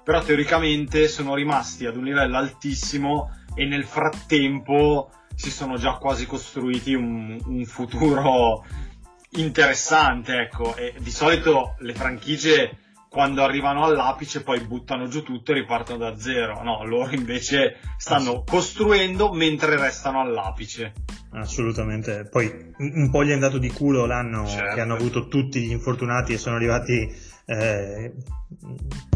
Però 0.03 0.19
teoricamente 0.23 1.07
sono 1.07 1.35
rimasti 1.35 1.85
ad 1.85 1.95
un 1.95 2.05
livello 2.05 2.37
altissimo 2.37 3.35
e 3.53 3.65
nel 3.65 3.85
frattempo 3.85 5.11
si 5.35 5.51
sono 5.51 5.77
già 5.77 5.97
quasi 5.97 6.25
costruiti 6.25 6.95
un, 6.95 7.39
un 7.45 7.65
futuro 7.65 8.65
interessante, 9.37 10.37
ecco, 10.39 10.75
e 10.75 10.95
di 10.97 11.11
solito 11.11 11.75
le 11.81 11.93
franchigie 11.93 12.77
quando 13.11 13.43
arrivano 13.43 13.83
all'apice 13.83 14.41
poi 14.41 14.61
buttano 14.61 15.09
giù 15.09 15.21
tutto 15.21 15.51
e 15.51 15.55
ripartono 15.55 15.97
da 15.97 16.17
zero. 16.17 16.63
No, 16.63 16.85
loro 16.85 17.13
invece 17.13 17.75
stanno 17.97 18.43
costruendo 18.45 19.33
mentre 19.33 19.77
restano 19.77 20.21
all'apice. 20.21 20.93
Assolutamente. 21.31 22.29
Poi 22.31 22.73
un 22.77 23.09
po' 23.11 23.25
gli 23.25 23.31
è 23.31 23.33
andato 23.33 23.57
di 23.57 23.69
culo 23.69 24.05
l'anno 24.05 24.47
Certo. 24.47 24.75
che 24.75 24.79
hanno 24.79 24.95
avuto 24.95 25.27
tutti 25.27 25.59
gli 25.59 25.71
infortunati 25.71 26.31
e 26.31 26.37
sono 26.37 26.55
arrivati 26.55 27.13
eh, 27.47 28.13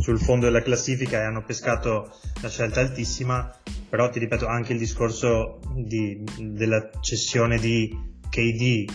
sul 0.02 0.20
fondo 0.20 0.44
della 0.48 0.62
classifica 0.62 1.22
e 1.22 1.24
hanno 1.24 1.46
pescato 1.46 2.12
la 2.42 2.50
scelta 2.50 2.82
altissima. 2.82 3.50
Però 3.90 4.10
ti 4.10 4.20
ripeto 4.20 4.46
anche 4.46 4.74
il 4.74 4.80
discorso 4.80 5.62
di- 5.74 6.22
della 6.38 6.90
cessione 7.00 7.58
di 7.60 7.98
KD 8.30 8.92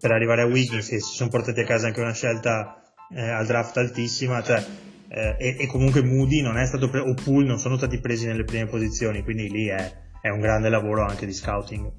per 0.00 0.10
arrivare 0.10 0.42
a 0.42 0.46
Wiggins 0.46 0.88
che 0.88 0.98
si 0.98 1.14
sono 1.14 1.30
portati 1.30 1.60
a 1.60 1.64
casa 1.64 1.86
anche 1.86 2.00
una 2.00 2.12
scelta 2.12 2.81
eh, 3.14 3.28
al 3.28 3.46
draft 3.46 3.76
altissima, 3.76 4.42
cioè 4.42 4.64
eh, 5.08 5.36
e, 5.38 5.56
e 5.58 5.66
comunque 5.66 6.02
Moody 6.02 6.40
non 6.40 6.56
è 6.56 6.64
stato 6.64 6.88
pre- 6.88 7.00
o 7.00 7.14
Poole 7.14 7.46
non 7.46 7.58
sono 7.58 7.76
stati 7.76 8.00
presi 8.00 8.26
nelle 8.26 8.44
prime 8.44 8.66
posizioni, 8.66 9.22
quindi 9.22 9.50
lì 9.50 9.66
è, 9.66 9.92
è 10.20 10.28
un 10.30 10.40
grande 10.40 10.70
lavoro 10.70 11.04
anche 11.04 11.26
di 11.26 11.32
scouting. 11.32 11.92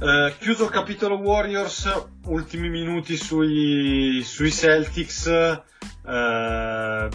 Eh, 0.00 0.34
chiuso 0.38 0.64
il 0.64 0.70
capitolo 0.70 1.16
Warriors, 1.16 2.08
ultimi 2.26 2.68
minuti 2.68 3.16
sui, 3.16 4.22
sui 4.22 4.52
Celtics. 4.52 5.26
eh, 5.26 7.08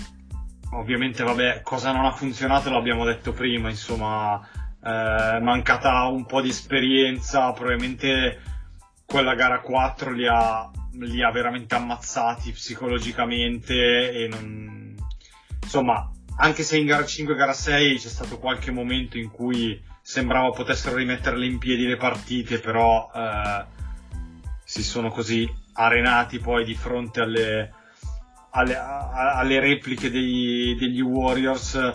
ovviamente, 0.72 1.24
vabbè, 1.24 1.62
cosa 1.62 1.92
non 1.92 2.06
ha 2.06 2.12
funzionato 2.12 2.70
l'abbiamo 2.72 3.06
detto 3.06 3.32
prima, 3.32 3.70
insomma, 3.70 4.46
eh, 4.84 5.40
mancata 5.42 6.06
un 6.06 6.26
po' 6.26 6.42
di 6.42 6.50
esperienza, 6.50 7.52
probabilmente 7.52 8.42
quella 9.06 9.36
gara 9.36 9.60
4 9.60 10.12
li 10.12 10.28
ha, 10.28 10.70
li 10.94 11.24
ha 11.24 11.32
veramente 11.32 11.76
ammazzati 11.76 12.52
psicologicamente 12.52 14.12
e 14.12 14.28
non... 14.28 14.96
Insomma, 15.62 16.12
anche 16.38 16.64
se 16.64 16.78
in 16.78 16.86
gara 16.86 17.06
5 17.06 17.34
e 17.34 17.38
gara 17.38 17.54
6 17.54 17.98
c'è 17.98 18.08
stato 18.08 18.40
qualche 18.40 18.72
momento 18.72 19.18
in 19.18 19.30
cui 19.30 19.82
sembrava 20.02 20.52
potessero 20.52 20.96
rimetterle 20.96 21.46
in 21.46 21.58
piedi 21.58 21.86
le 21.86 21.98
partite, 21.98 22.60
però 22.60 23.12
eh, 23.14 23.66
si 24.64 24.84
sono 24.84 25.10
così 25.10 25.48
arenati 25.74 26.40
poi 26.40 26.64
di 26.66 26.76
fronte 26.76 27.22
alle, 27.22 27.74
alle, 28.52 28.76
alle 28.76 29.60
repliche 29.60 30.10
degli, 30.10 30.76
degli 30.76 31.02
Warriors. 31.02 31.94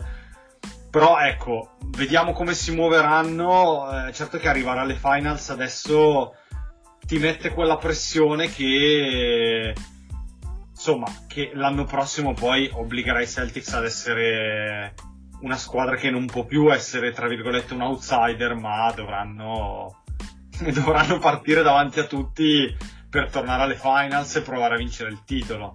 Però 0.94 1.18
ecco, 1.18 1.70
vediamo 1.96 2.30
come 2.30 2.54
si 2.54 2.72
muoveranno. 2.72 4.06
Eh, 4.06 4.12
certo 4.12 4.38
che 4.38 4.48
arrivare 4.48 4.78
alle 4.78 4.94
finals 4.94 5.50
adesso 5.50 6.34
ti 7.04 7.18
mette 7.18 7.50
quella 7.50 7.78
pressione 7.78 8.48
che 8.48 9.74
insomma 10.70 11.06
che 11.26 11.50
l'anno 11.52 11.82
prossimo 11.82 12.32
poi 12.32 12.70
obbligherà 12.72 13.20
i 13.20 13.26
Celtics 13.26 13.72
ad 13.72 13.84
essere 13.84 14.94
una 15.40 15.56
squadra 15.56 15.96
che 15.96 16.10
non 16.10 16.26
può 16.26 16.44
più 16.44 16.72
essere 16.72 17.10
tra 17.10 17.26
virgolette 17.26 17.74
un 17.74 17.82
outsider 17.82 18.54
ma 18.54 18.92
dovranno 18.92 20.04
dovranno 20.72 21.18
partire 21.18 21.62
davanti 21.62 21.98
a 21.98 22.04
tutti 22.04 22.72
per 23.10 23.30
tornare 23.30 23.64
alle 23.64 23.76
finals 23.76 24.36
e 24.36 24.42
provare 24.42 24.74
a 24.74 24.78
vincere 24.78 25.10
il 25.10 25.24
titolo 25.24 25.72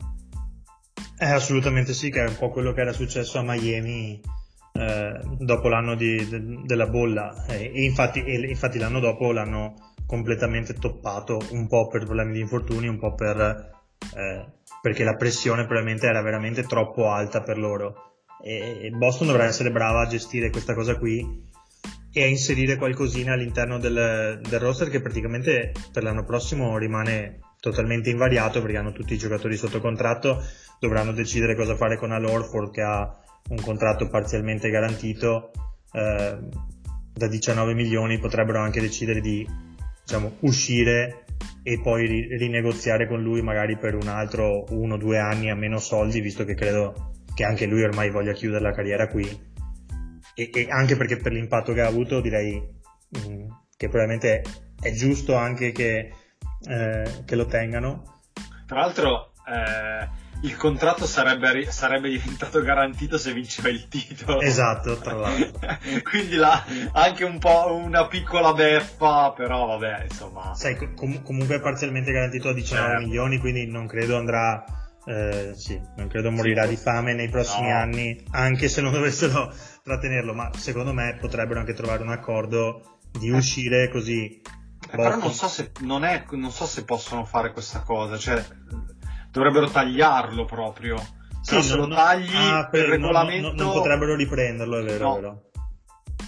Eh, 1.17 1.29
assolutamente 1.29 1.93
sì, 1.93 2.09
che 2.09 2.23
è 2.23 2.27
un 2.27 2.37
po' 2.37 2.49
quello 2.49 2.71
che 2.71 2.79
era 2.79 2.93
successo 2.93 3.37
a 3.37 3.43
Miami 3.43 4.37
eh, 4.79 5.19
dopo 5.39 5.67
l'anno 5.67 5.95
di- 5.95 6.27
de- 6.27 6.61
della 6.65 6.87
bolla 6.87 7.45
Eh, 7.47 7.71
e, 7.73 7.83
infatti, 7.83 8.23
e 8.23 8.39
infatti 8.47 8.79
l'anno 8.79 8.99
dopo 8.99 9.31
l'hanno 9.31 9.73
completamente 10.05 10.73
toppato 10.73 11.39
un 11.51 11.67
po' 11.67 11.87
per 11.87 12.05
problemi 12.05 12.33
di 12.33 12.39
infortuni, 12.39 12.87
un 12.87 12.97
po' 12.97 13.13
per, 13.13 13.37
eh, 14.15 14.45
perché 14.81 15.03
la 15.03 15.15
pressione 15.15 15.65
probabilmente 15.65 16.07
era 16.07 16.21
veramente 16.21 16.63
troppo 16.63 17.09
alta 17.09 17.41
per 17.41 17.57
loro. 17.57 18.13
E 18.43 18.79
e 18.83 18.89
Boston 18.91 19.27
dovrà 19.27 19.43
essere 19.45 19.69
brava 19.71 20.01
a 20.01 20.07
gestire 20.07 20.49
questa 20.49 20.73
cosa 20.73 20.95
qui 20.97 21.47
e 22.11 22.23
a 22.23 22.27
inserire 22.27 22.77
qualcosina 22.77 23.33
all'interno 23.33 23.77
del, 23.77 24.39
del 24.41 24.59
roster 24.59 24.89
che 24.89 25.01
praticamente 25.01 25.73
per 25.91 26.03
l'anno 26.03 26.23
prossimo 26.23 26.77
rimane 26.77 27.39
totalmente 27.59 28.09
invariato 28.09 28.61
perché 28.61 28.77
hanno 28.77 28.93
tutti 28.93 29.13
i 29.13 29.17
giocatori 29.17 29.57
sotto 29.57 29.79
contratto, 29.81 30.41
dovranno 30.79 31.11
decidere 31.11 31.55
cosa 31.55 31.75
fare 31.75 31.97
con 31.97 32.11
Al 32.11 32.25
Horford 32.25 32.71
che 32.71 32.81
ha 32.81 33.15
un 33.49 33.61
contratto 33.61 34.07
parzialmente 34.09 34.69
garantito 34.69 35.51
eh, 35.91 36.37
da 37.13 37.27
19 37.27 37.73
milioni, 37.73 38.19
potrebbero 38.19 38.59
anche 38.59 38.81
decidere 38.81 39.21
di 39.21 39.47
diciamo, 40.03 40.37
uscire 40.41 41.25
e 41.63 41.79
poi 41.81 42.07
ri- 42.07 42.37
rinegoziare 42.37 43.07
con 43.07 43.21
lui 43.21 43.41
magari 43.41 43.77
per 43.77 43.95
un 43.95 44.07
altro 44.07 44.65
uno 44.69 44.95
o 44.95 44.97
due 44.97 45.19
anni 45.19 45.49
a 45.49 45.55
meno 45.55 45.77
soldi, 45.77 46.21
visto 46.21 46.45
che 46.45 46.55
credo 46.55 47.13
che 47.33 47.43
anche 47.43 47.65
lui 47.65 47.83
ormai 47.83 48.09
voglia 48.09 48.33
chiudere 48.33 48.63
la 48.63 48.71
carriera 48.71 49.07
qui 49.07 49.47
e, 50.35 50.49
e 50.53 50.67
anche 50.69 50.95
perché 50.95 51.17
per 51.17 51.31
l'impatto 51.31 51.73
che 51.73 51.81
ha 51.81 51.87
avuto 51.87 52.21
direi 52.21 52.55
mh, 52.55 53.45
che 53.75 53.87
probabilmente 53.87 54.41
è 54.81 54.91
giusto 54.91 55.35
anche 55.35 55.71
che, 55.71 56.11
eh, 56.67 57.11
che 57.25 57.35
lo 57.35 57.45
tengano. 57.45 58.21
tra 58.65 58.79
l'altro 58.79 59.33
eh, 59.47 60.07
il 60.43 60.55
contratto 60.55 61.05
sarebbe, 61.05 61.69
sarebbe 61.69 62.09
diventato 62.09 62.61
garantito 62.61 63.17
se 63.17 63.33
vinceva 63.33 63.67
il 63.69 63.87
titolo 63.89 64.39
Esatto, 64.41 64.97
tra 64.97 65.13
l'altro. 65.13 65.59
quindi 66.09 66.35
là 66.35 66.63
anche 66.93 67.25
un 67.25 67.39
po' 67.39 67.73
una 67.75 68.07
piccola 68.07 68.53
beffa 68.53 69.31
però 69.31 69.65
vabbè 69.65 70.03
insomma 70.09 70.53
Sai, 70.55 70.75
com- 70.77 70.93
com- 70.95 71.21
comunque 71.23 71.55
è 71.57 71.59
parzialmente 71.61 72.11
garantito 72.11 72.49
a 72.49 72.53
19 72.53 72.87
Certo. 72.87 73.05
milioni, 73.05 73.37
quindi 73.39 73.67
non 73.67 73.85
credo 73.87 74.17
andrà, 74.17 74.63
eh, 75.05 75.51
sì, 75.55 75.79
non 75.97 76.07
credo 76.07 76.31
morirà 76.31 76.63
Sì. 76.63 76.69
di 76.69 76.75
fame 76.77 77.13
nei 77.13 77.29
prossimi 77.29 77.67
No. 77.69 77.75
anni, 77.77 78.23
anche 78.31 78.69
se 78.69 78.81
non 78.81 78.91
dovessero 78.93 79.53
trattenerlo, 79.83 80.33
ma 80.33 80.51
secondo 80.55 80.93
me 80.93 81.17
potrebbero 81.19 81.59
anche 81.59 81.73
trovare 81.73 82.01
un 82.03 82.11
accordo 82.11 82.99
di 83.11 83.29
uscire 83.29 83.89
così. 83.89 84.39
Eh, 84.41 84.95
però 84.95 85.03
Boston- 85.03 85.19
non 85.21 85.33
so, 85.33 85.47
se, 85.47 85.71
non, 85.81 86.03
è, 86.05 86.23
non 86.31 86.51
so 86.51 86.65
se 86.65 86.85
possono 86.85 87.25
fare 87.25 87.51
questa 87.51 87.79
cosa, 87.81 88.17
cioè 88.17 88.43
dovrebbero 89.31 89.69
tagliarlo 89.69 90.45
proprio. 90.45 90.97
Se 91.41 91.61
Sì, 91.61 91.75
lo 91.75 91.87
tagli 91.87 92.33
ah, 92.35 92.67
per 92.69 92.81
non- 92.81 92.89
regolamento... 92.91 93.53
non, 93.53 93.71
potrebbero 93.71 94.15
riprenderlo, 94.15 94.79
è 94.79 94.83
vero, 94.83 95.03
No. 95.07 95.11
è 95.17 95.19
vero. 95.21 95.43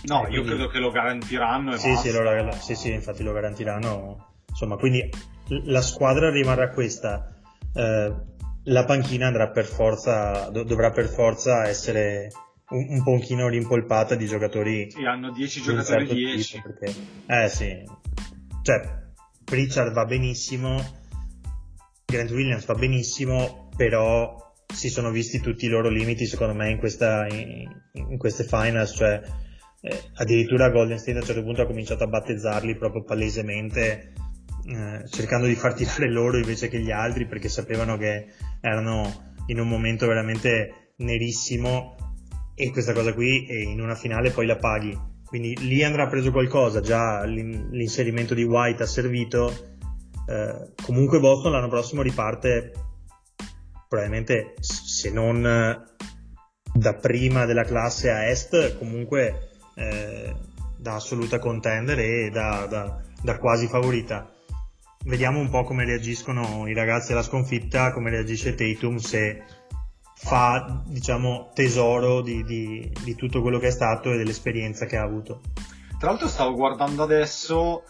No, 0.03 0.25
Eh, 0.25 0.31
io 0.31 0.41
quindi- 0.41 0.47
credo 0.49 0.67
che 0.67 0.79
lo 0.79 0.89
garantiranno 0.89 1.75
Sì, 1.77 1.95
sì, 1.95 2.11
lo- 2.11 2.51
sì, 2.59 2.75
sì, 2.75 2.91
infatti 2.91 3.21
lo 3.23 3.33
garantiranno. 3.33 4.33
Insomma, 4.49 4.75
quindi 4.77 5.07
la 5.65 5.81
squadra 5.81 6.29
rimarrà 6.31 6.69
questa. 6.69 7.27
Eh, 7.73 8.13
la 8.65 8.85
panchina 8.85 9.27
andrà 9.27 9.49
per 9.49 9.65
forza, 9.65 10.49
do- 10.49 10.63
dovrà 10.63 10.91
per 10.91 11.07
forza 11.07 11.67
essere 11.67 12.29
un, 12.69 12.85
un 12.89 13.03
pochino 13.03 13.47
rimpolpata 13.47 14.15
di 14.15 14.25
giocatori 14.27 14.89
Sì, 14.91 15.03
hanno 15.03 15.31
10 15.31 15.61
di 15.61 15.69
un 15.69 15.75
giocatori 15.77 15.99
certo 16.07 16.13
10. 16.13 16.55
tipo, 16.55 16.67
perché, 16.73 16.95
eh 17.27 17.49
sì, 17.49 17.83
cioè 18.63 18.99
Pritchard 19.43 19.93
va 19.93 20.05
benissimo, 20.05 20.79
Grant 22.11 22.29
Williams 22.31 22.65
va 22.65 22.75
benissimo, 22.75 23.69
però 23.75 24.35
si 24.67 24.89
sono 24.89 25.09
visti 25.09 25.39
tutti 25.39 25.65
i 25.65 25.69
loro 25.69 25.89
limiti 25.89 26.25
secondo 26.25 26.53
me 26.53 26.69
in, 26.69 26.77
questa, 26.77 27.25
in, 27.27 27.67
in 27.93 28.17
queste 28.17 28.43
finals, 28.43 28.93
cioè 28.95 29.21
eh, 29.81 30.01
addirittura 30.15 30.69
Golden 30.69 30.99
State 30.99 31.17
a 31.17 31.21
un 31.21 31.25
certo 31.25 31.43
punto 31.43 31.61
ha 31.61 31.65
cominciato 31.65 32.03
a 32.03 32.07
battezzarli 32.07 32.77
proprio 32.77 33.03
palesemente 33.03 34.13
eh, 34.67 35.07
cercando 35.09 35.47
di 35.47 35.55
far 35.55 35.73
tirare 35.73 36.11
loro 36.11 36.37
invece 36.37 36.67
che 36.67 36.79
gli 36.79 36.91
altri 36.91 37.25
perché 37.25 37.49
sapevano 37.49 37.97
che 37.97 38.27
erano 38.59 39.33
in 39.47 39.59
un 39.59 39.67
momento 39.67 40.05
veramente 40.05 40.93
nerissimo. 40.97 41.95
E 42.53 42.69
questa 42.69 42.93
cosa 42.93 43.13
qui 43.13 43.71
in 43.71 43.81
una 43.81 43.95
finale 43.95 44.29
poi 44.29 44.45
la 44.45 44.57
paghi. 44.57 44.95
Quindi 45.25 45.57
lì 45.61 45.83
andrà 45.83 46.07
preso 46.07 46.31
qualcosa 46.31 46.81
già 46.81 47.23
l'in- 47.23 47.69
l'inserimento 47.71 48.33
di 48.33 48.43
White 48.43 48.83
ha 48.83 48.85
servito 48.85 49.77
eh, 50.27 50.73
comunque 50.83 51.19
Boston 51.19 51.51
l'anno 51.51 51.69
prossimo 51.69 52.01
riparte 52.01 52.71
probabilmente 53.87 54.53
se 54.59 55.11
non 55.11 55.45
eh, 55.45 55.83
da 56.73 56.93
prima 56.95 57.45
della 57.45 57.63
classe 57.63 58.09
a 58.09 58.27
est 58.29 58.77
comunque 58.77 59.49
eh, 59.75 60.33
da 60.77 60.95
assoluta 60.95 61.39
contender 61.39 61.99
e 61.99 62.29
da, 62.29 62.65
da- 62.67 63.01
da 63.21 63.37
quasi 63.37 63.67
favorita. 63.67 64.31
Vediamo 65.03 65.39
un 65.39 65.49
po' 65.49 65.63
come 65.63 65.83
reagiscono 65.83 66.67
i 66.67 66.73
ragazzi 66.73 67.11
alla 67.11 67.23
sconfitta 67.23 67.91
come 67.91 68.09
reagisce 68.09 68.55
Tatum 68.55 68.97
se 68.97 69.43
fa 70.15 70.83
diciamo 70.85 71.51
tesoro 71.53 72.21
di, 72.21 72.43
di- 72.43 72.91
di 73.03 73.15
tutto 73.15 73.41
quello 73.41 73.59
che 73.59 73.67
è 73.67 73.71
stato 73.71 74.13
e 74.13 74.17
dell'esperienza 74.17 74.85
che 74.85 74.97
ha 74.97 75.03
avuto. 75.03 75.41
Tra 75.99 76.09
l'altro 76.09 76.27
stavo 76.27 76.53
guardando 76.53 77.03
adesso 77.03 77.83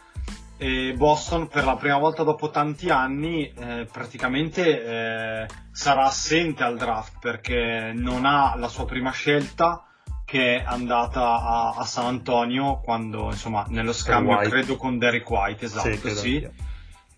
e 0.62 0.94
Boston 0.96 1.48
per 1.48 1.66
la 1.66 1.76
prima 1.76 1.98
volta 1.98 2.22
dopo 2.22 2.52
tanti 2.52 2.92
anni 2.92 3.52
eh, 3.52 3.88
praticamente 3.92 4.84
eh, 4.84 5.48
sarà 5.72 6.04
assente 6.04 6.62
al 6.62 6.78
draft 6.78 7.18
perché 7.20 7.92
non 7.96 8.26
ha 8.26 8.56
la 8.56 8.68
sua 8.68 8.86
prima 8.86 9.10
scelta 9.10 9.84
che 10.24 10.58
è 10.58 10.64
andata 10.64 11.42
a, 11.42 11.74
a 11.76 11.84
San 11.84 12.06
Antonio 12.06 12.80
quando 12.80 13.32
insomma 13.32 13.66
nello 13.70 13.92
scambio 13.92 14.38
credo 14.38 14.76
con 14.76 15.00
Derek 15.00 15.28
White 15.28 15.66
esatto 15.66 16.10
sì, 16.10 16.16
sì. 16.16 16.50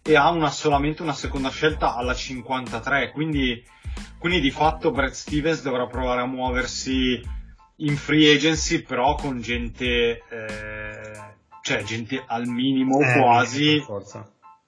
e 0.01 0.15
ha 0.15 0.29
una, 0.29 0.49
solamente 0.49 1.01
una 1.01 1.11
seconda 1.11 1.49
scelta 1.49 1.95
alla 1.95 2.13
53 2.13 3.11
quindi, 3.11 3.61
quindi 4.19 4.39
di 4.39 4.51
fatto 4.51 4.91
Brad 4.91 5.11
Stevens 5.11 5.61
dovrà 5.63 5.85
provare 5.85 6.21
a 6.21 6.25
muoversi 6.25 7.21
in 7.75 7.97
free 7.97 8.33
agency 8.33 8.83
però 8.83 9.15
con 9.15 9.41
gente 9.41 10.23
eh, 10.29 11.32
cioè 11.63 11.81
gente 11.83 12.21
al 12.27 12.45
minimo 12.45 12.99
eh, 12.99 13.17
quasi 13.17 13.81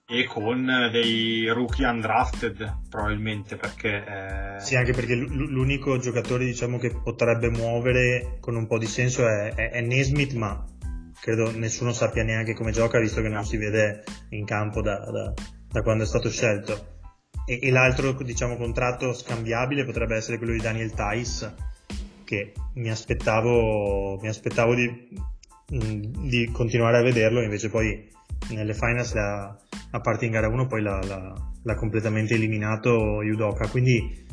e 0.08 0.24
con 0.26 0.66
dei 0.92 1.50
rookie 1.50 1.86
undrafted 1.86 2.88
probabilmente 2.90 3.58
perché 3.58 4.56
eh... 4.56 4.60
sì 4.60 4.76
anche 4.76 4.94
perché 4.94 5.14
l'unico 5.16 5.98
giocatore 5.98 6.46
diciamo 6.46 6.78
che 6.78 6.96
potrebbe 7.04 7.50
muovere 7.50 8.38
con 8.40 8.56
un 8.56 8.66
po' 8.66 8.78
di 8.78 8.86
senso 8.86 9.28
è, 9.28 9.54
è, 9.54 9.72
è 9.72 9.82
Nesmith 9.82 10.34
ma 10.34 10.64
credo 11.20 11.52
nessuno 11.52 11.92
sappia 11.92 12.24
neanche 12.24 12.54
come 12.54 12.72
gioca 12.72 13.00
visto 13.00 13.22
che 13.22 13.30
non 13.30 13.44
si 13.44 13.58
vede 13.58 14.04
in 14.30 14.46
campo 14.46 14.82
da, 14.82 15.00
da, 15.12 15.34
da 15.68 15.82
quando 15.82 16.04
è 16.04 16.08
stato 16.08 16.30
scelto. 16.30 16.94
E, 17.48 17.60
e, 17.62 17.72
l'altro 17.72 18.14
diciamo 18.14 18.58
contratto 18.58 19.12
scambiabile 19.12 19.86
potrebbe 19.86 20.16
essere 20.16 20.38
quello 20.38 20.54
di 20.54 20.60
Daniel 20.60 20.94
Tice 20.94 21.56
che 22.24 22.54
mi 22.76 22.90
aspettavo, 22.90 24.20
mi 24.22 24.28
aspettavo 24.28 24.76
di 24.76 25.10
Di 25.68 26.50
continuare 26.52 26.98
a 26.98 27.02
vederlo, 27.02 27.42
invece 27.42 27.70
poi 27.70 28.08
nelle 28.50 28.74
finals, 28.74 29.14
la, 29.14 29.58
a 29.92 30.00
parte 30.00 30.26
in 30.26 30.32
gara 30.32 30.48
1, 30.48 30.68
poi 30.68 30.82
l'ha, 30.82 31.00
l'ha, 31.04 31.34
l'ha 31.64 31.76
completamente 31.76 32.36
eliminato 32.36 33.22
Yudoka, 33.24 33.68
quindi 33.68 34.26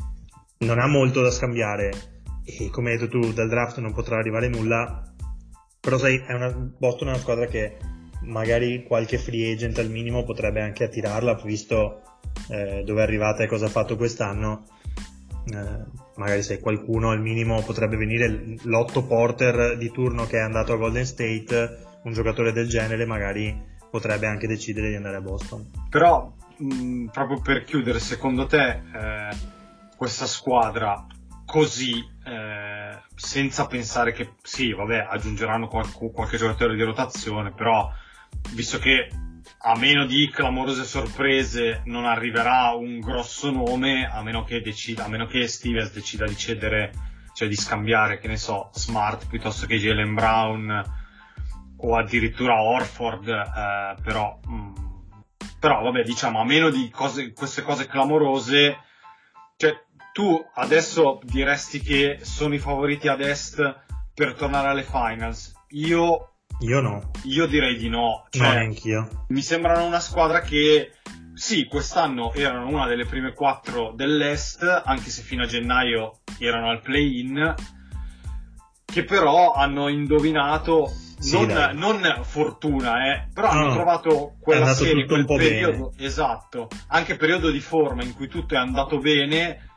non 0.59 0.79
ha 0.79 0.87
molto 0.87 1.21
da 1.21 1.31
scambiare. 1.31 1.91
E 2.45 2.69
come 2.69 2.91
hai 2.91 2.97
detto 2.97 3.19
tu 3.19 3.33
dal 3.33 3.47
draft 3.47 3.79
non 3.79 3.93
potrà 3.93 4.17
arrivare 4.17 4.47
nulla, 4.49 5.13
però 5.79 5.97
sai, 5.97 6.21
è 6.25 6.33
una, 6.33 6.49
Boston 6.51 7.07
è 7.07 7.11
una 7.11 7.19
squadra 7.19 7.45
che 7.45 7.77
magari 8.21 8.83
qualche 8.83 9.17
free 9.17 9.51
agent 9.51 9.77
al 9.79 9.89
minimo 9.89 10.23
potrebbe 10.23 10.61
anche 10.61 10.83
attirarla, 10.85 11.41
visto 11.43 12.01
eh, 12.49 12.83
dove 12.83 13.01
è 13.01 13.03
arrivata 13.03 13.43
e 13.43 13.47
cosa 13.47 13.65
ha 13.65 13.69
fatto 13.69 13.95
quest'anno. 13.95 14.65
Eh, 15.45 16.02
magari 16.15 16.43
se 16.43 16.59
qualcuno 16.59 17.09
al 17.09 17.21
minimo 17.21 17.61
potrebbe 17.61 17.97
venire 17.97 18.55
l'otto 18.63 19.05
porter 19.05 19.77
di 19.77 19.91
turno 19.91 20.25
che 20.25 20.37
è 20.37 20.41
andato 20.41 20.73
a 20.73 20.77
Golden 20.77 21.05
State, 21.05 21.77
un 22.03 22.13
giocatore 22.13 22.51
del 22.51 22.67
genere 22.67 23.05
magari 23.05 23.71
potrebbe 23.89 24.27
anche 24.27 24.47
decidere 24.47 24.89
di 24.89 24.95
andare 24.95 25.17
a 25.17 25.21
Boston. 25.21 25.69
Però, 25.89 26.33
mh, 26.57 26.73
mm, 26.73 27.07
proprio 27.07 27.41
per 27.41 27.63
chiudere, 27.63 27.99
secondo 27.99 28.45
te 28.47 28.69
eh, 28.69 29.37
questa 29.95 30.25
squadra 30.25 31.05
così, 31.45 31.93
eh, 32.25 32.97
senza 33.15 33.67
pensare 33.67 34.11
che 34.11 34.33
sì, 34.41 34.73
vabbè, 34.73 35.07
aggiungeranno 35.09 35.67
qualche, 35.67 36.11
qualche 36.11 36.37
giocatore 36.37 36.75
di 36.75 36.81
rotazione, 36.81 37.53
però 37.53 37.89
visto 38.53 38.79
che 38.79 39.09
a 39.59 39.77
meno 39.77 40.05
di 40.05 40.29
clamorose 40.29 40.83
sorprese 40.83 41.81
non 41.85 42.05
arriverà 42.05 42.71
un 42.71 42.99
grosso 42.99 43.51
nome 43.51 44.05
a 44.05 44.21
meno 44.21 44.43
che, 44.43 44.61
decida, 44.61 45.05
a 45.05 45.07
meno 45.07 45.25
che 45.25 45.47
Stevens 45.47 45.91
decida 45.91 46.25
di 46.25 46.37
cedere 46.37 46.91
cioè 47.33 47.47
di 47.47 47.55
scambiare 47.55 48.19
che 48.19 48.27
ne 48.27 48.37
so 48.37 48.69
Smart 48.73 49.27
piuttosto 49.27 49.65
che 49.65 49.77
Jalen 49.77 50.13
Brown 50.13 50.83
o 51.77 51.97
addirittura 51.97 52.61
Orford 52.61 53.27
eh, 53.27 54.01
però 54.01 54.39
mh, 54.45 54.53
mm, 54.53 54.73
però 55.59 55.81
vabbè 55.81 56.03
diciamo 56.03 56.39
a 56.39 56.45
meno 56.45 56.69
di 56.69 56.89
cose, 56.89 57.33
queste 57.33 57.63
cose 57.63 57.87
clamorose 57.87 58.77
cioè 59.55 59.73
tu 60.13 60.39
adesso 60.53 61.19
diresti 61.23 61.81
che 61.81 62.19
sono 62.21 62.53
i 62.53 62.59
favoriti 62.59 63.07
ad 63.07 63.21
est 63.21 63.81
per 64.13 64.35
tornare 64.35 64.67
alle 64.67 64.83
finals. 64.83 65.53
Io 65.69 66.32
io 66.63 66.79
no. 66.79 67.11
Io 67.23 67.45
direi 67.45 67.75
di 67.77 67.89
no. 67.89 68.25
Cioè, 68.29 68.47
no, 68.47 68.53
neanch'io. 68.53 69.25
Mi 69.29 69.41
sembrano 69.41 69.85
una 69.85 69.99
squadra 69.99 70.41
che, 70.41 70.93
sì, 71.33 71.65
quest'anno 71.65 72.33
erano 72.33 72.67
una 72.69 72.87
delle 72.87 73.05
prime 73.05 73.33
quattro 73.33 73.91
dell'Est, 73.95 74.63
anche 74.85 75.09
se 75.09 75.21
fino 75.21 75.43
a 75.43 75.47
gennaio 75.47 76.19
erano 76.39 76.69
al 76.69 76.81
play-in, 76.81 77.53
che 78.85 79.03
però 79.03 79.53
hanno 79.53 79.89
indovinato 79.89 80.91
sì, 81.19 81.45
non, 81.45 81.71
non, 81.75 82.19
fortuna, 82.23 83.13
eh, 83.13 83.27
però 83.33 83.53
no, 83.53 83.59
hanno 83.59 83.73
trovato 83.73 84.35
quella 84.41 84.73
serie, 84.73 85.05
quel 85.05 85.25
periodo, 85.25 85.91
bene. 85.95 86.07
esatto, 86.07 86.67
anche 86.87 87.15
periodo 87.15 87.49
di 87.49 87.61
forma 87.61 88.03
in 88.03 88.13
cui 88.13 88.27
tutto 88.27 88.55
è 88.55 88.57
andato 88.57 88.99
bene 88.99 89.71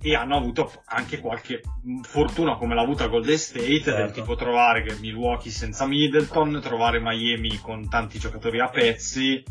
e 0.00 0.14
hanno 0.14 0.36
avuto 0.36 0.70
anche 0.86 1.18
qualche 1.18 1.62
fortuna 2.02 2.56
come 2.56 2.74
l'ha 2.74 2.82
avuta 2.82 3.08
Golden 3.08 3.36
State 3.36 3.82
certo. 3.82 4.00
del 4.00 4.10
tipo 4.12 4.36
trovare 4.36 4.96
Milwaukee 5.00 5.50
senza 5.50 5.86
Middleton 5.86 6.60
trovare 6.62 7.00
Miami 7.00 7.58
con 7.58 7.88
tanti 7.88 8.18
giocatori 8.18 8.60
a 8.60 8.68
pezzi. 8.68 9.42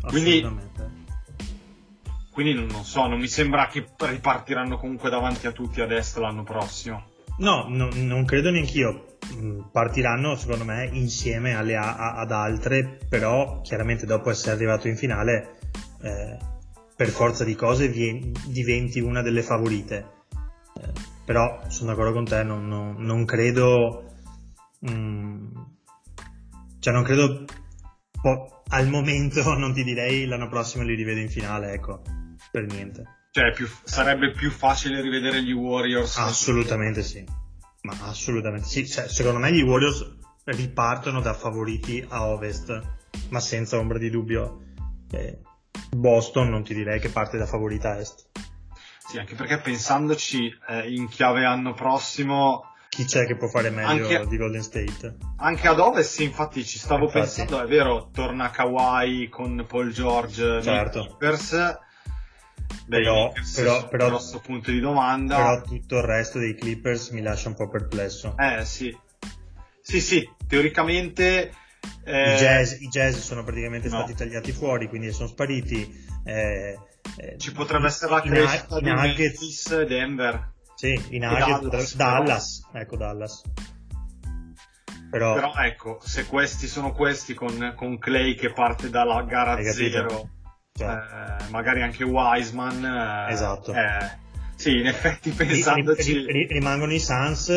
Quindi 0.00 0.46
quindi 2.30 2.52
non 2.52 2.84
so 2.84 3.06
non 3.06 3.18
mi 3.18 3.28
sembra 3.28 3.66
che 3.66 3.86
ripartiranno 3.96 4.76
comunque 4.76 5.08
davanti 5.08 5.46
a 5.46 5.52
tutti 5.52 5.80
ad 5.80 5.90
est 5.90 6.18
l'anno 6.18 6.42
prossimo. 6.42 7.14
No, 7.38 7.66
no 7.68 7.88
non 7.94 8.26
credo 8.26 8.50
neanch'io 8.50 9.16
mm, 9.34 9.60
partiranno 9.72 10.36
secondo 10.36 10.64
me 10.64 10.88
insieme 10.92 11.54
alle, 11.54 11.76
a, 11.76 12.14
ad 12.16 12.30
altre 12.30 12.98
però 13.08 13.62
chiaramente 13.62 14.04
dopo 14.04 14.28
essere 14.30 14.54
arrivato 14.54 14.88
in 14.88 14.96
finale 14.96 15.58
eh, 16.02 16.38
per 16.96 17.08
forza 17.08 17.44
di 17.44 17.54
cose 17.54 17.88
vieni, 17.88 18.32
diventi 18.46 19.00
una 19.00 19.20
delle 19.20 19.42
favorite. 19.42 20.24
Eh, 20.80 20.92
però 21.24 21.62
sono 21.68 21.90
d'accordo 21.90 22.12
con 22.12 22.24
te, 22.24 22.42
non, 22.42 22.66
non, 22.66 22.96
non 22.98 23.24
credo... 23.26 24.14
Mm, 24.88 25.54
cioè 26.78 26.94
non 26.94 27.02
credo... 27.02 27.44
Po- 28.20 28.62
al 28.68 28.88
momento 28.88 29.52
non 29.54 29.74
ti 29.74 29.84
direi 29.84 30.24
l'anno 30.26 30.48
prossimo 30.48 30.84
li 30.84 30.94
rivedo 30.94 31.20
in 31.20 31.28
finale, 31.28 31.72
ecco, 31.72 32.00
per 32.50 32.64
niente. 32.64 33.04
Cioè 33.30 33.52
più, 33.52 33.68
sarebbe 33.84 34.30
più 34.30 34.50
facile 34.50 35.02
rivedere 35.02 35.42
gli 35.42 35.52
Warriors? 35.52 36.16
Assolutamente 36.16 37.02
sì. 37.02 37.22
Ma 37.82 37.94
assolutamente 38.00 38.66
sì. 38.66 38.88
Cioè, 38.88 39.08
secondo 39.08 39.38
me 39.38 39.52
gli 39.52 39.60
Warriors 39.60 40.16
ripartono 40.44 41.20
da 41.20 41.34
favoriti 41.34 42.02
a 42.08 42.26
ovest, 42.26 42.80
ma 43.28 43.40
senza 43.40 43.76
ombra 43.76 43.98
di 43.98 44.08
dubbio. 44.08 44.62
Eh, 45.10 45.38
Boston 45.90 46.48
non 46.48 46.62
ti 46.62 46.74
direi 46.74 47.00
che 47.00 47.08
parte 47.08 47.38
da 47.38 47.46
favorita 47.46 47.92
a 47.92 47.98
est. 47.98 48.28
Sì, 49.08 49.18
anche 49.18 49.34
perché 49.34 49.58
pensandoci 49.58 50.52
eh, 50.68 50.92
in 50.92 51.08
chiave 51.08 51.44
anno 51.44 51.74
prossimo... 51.74 52.72
Chi 52.88 53.04
c'è 53.04 53.26
che 53.26 53.36
può 53.36 53.46
fare 53.46 53.70
meglio 53.70 54.08
anche, 54.08 54.26
di 54.26 54.36
Golden 54.36 54.62
State? 54.62 55.16
Anche 55.36 55.68
ad 55.68 55.78
ovest, 55.78 56.14
sì, 56.14 56.24
infatti 56.24 56.64
ci 56.64 56.78
stavo 56.78 57.04
infatti. 57.04 57.20
pensando, 57.20 57.62
è 57.62 57.66
vero, 57.66 58.08
torna 58.10 58.50
Kawhi 58.50 59.28
con 59.28 59.64
Paul 59.68 59.92
George 59.92 60.62
certo. 60.62 61.00
Clippers. 61.02 61.78
Beh, 62.86 63.00
però, 63.00 63.32
però, 63.54 63.88
però, 63.88 64.06
grosso 64.08 64.40
punto 64.40 64.70
di 64.70 64.80
domanda. 64.80 65.36
Però 65.36 65.60
tutto 65.62 65.96
il 65.98 66.04
resto 66.04 66.38
dei 66.38 66.54
Clippers 66.54 67.10
mi 67.10 67.20
lascia 67.20 67.48
un 67.48 67.54
po' 67.54 67.68
perplesso. 67.68 68.34
Eh 68.38 68.64
sì. 68.64 68.96
Sì, 69.82 70.00
sì, 70.00 70.28
teoricamente 70.48 71.52
eh, 72.04 72.34
I, 72.34 72.36
jazz, 72.38 72.72
I, 72.80 72.88
jazz, 72.88 73.16
sono 73.16 73.42
praticamente 73.44 73.88
no. 73.88 73.96
stati 73.96 74.14
tagliati 74.14 74.52
fuori, 74.52 74.88
quindi 74.88 75.12
sono 75.12 75.28
spariti. 75.28 76.04
Eh, 76.24 76.78
eh, 77.18 77.38
Ci 77.38 77.52
potrebbe 77.52 77.86
essere 77.86 78.12
la 78.12 78.20
crescita 78.20 78.80
di 78.80 78.90
Memphis 78.90 79.84
Denver. 79.84 80.54
Sì, 80.74 81.00
in 81.10 81.22
Nuggets, 81.22 81.94
Dallas, 81.94 81.96
Dallas, 81.96 82.68
ecco 82.74 82.96
Dallas. 82.96 83.42
Però, 85.10 85.34
però, 85.34 85.54
ecco, 85.56 85.98
se 86.02 86.26
questi 86.26 86.66
sono 86.66 86.92
questi 86.92 87.32
con, 87.32 87.72
con 87.76 87.98
Clay 87.98 88.34
che 88.34 88.52
parte 88.52 88.90
dalla 88.90 89.22
gara 89.22 89.62
zero, 89.62 90.28
cioè. 90.72 90.88
eh, 90.88 91.50
magari 91.50 91.82
anche 91.82 92.04
Wiseman. 92.04 92.84
Eh, 93.28 93.32
esatto. 93.32 93.72
Eh, 93.72 94.24
sì, 94.56 94.78
in 94.78 94.86
effetti 94.86 95.30
pensandoci... 95.30 96.26
Rimangono 96.48 96.92
i 96.92 96.98
Suns 96.98 97.50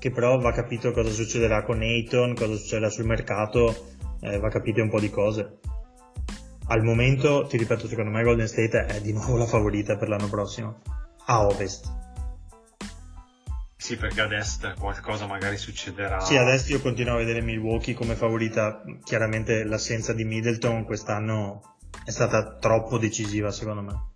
che 0.00 0.10
però 0.10 0.38
va 0.38 0.50
capito 0.50 0.92
cosa 0.92 1.10
succederà 1.10 1.62
con 1.62 1.78
Nathan, 1.78 2.34
cosa 2.34 2.56
succederà 2.56 2.88
sul 2.88 3.04
mercato, 3.04 3.92
eh, 4.20 4.38
va 4.38 4.48
capito 4.48 4.80
un 4.80 4.88
po' 4.88 4.98
di 4.98 5.10
cose. 5.10 5.58
Al 6.68 6.82
momento, 6.82 7.46
ti 7.46 7.58
ripeto, 7.58 7.86
secondo 7.86 8.10
me 8.10 8.22
Golden 8.22 8.48
State 8.48 8.86
è 8.86 9.00
di 9.02 9.12
nuovo 9.12 9.36
la 9.36 9.44
favorita 9.44 9.96
per 9.96 10.08
l'anno 10.08 10.28
prossimo, 10.28 10.80
a 11.26 11.44
ovest. 11.44 11.98
Sì, 13.76 13.96
perché 13.96 14.22
ad 14.22 14.32
est 14.32 14.74
qualcosa 14.78 15.26
magari 15.26 15.58
succederà. 15.58 16.20
Sì, 16.20 16.36
ad 16.36 16.48
est 16.48 16.70
io 16.70 16.80
continuo 16.80 17.14
a 17.14 17.18
vedere 17.18 17.42
Milwaukee 17.42 17.92
come 17.92 18.14
favorita. 18.14 18.82
Chiaramente 19.04 19.64
l'assenza 19.64 20.14
di 20.14 20.24
Middleton 20.24 20.84
quest'anno 20.84 21.76
è 22.04 22.10
stata 22.10 22.56
troppo 22.56 22.96
decisiva, 22.96 23.50
secondo 23.50 23.82
me. 23.82 24.09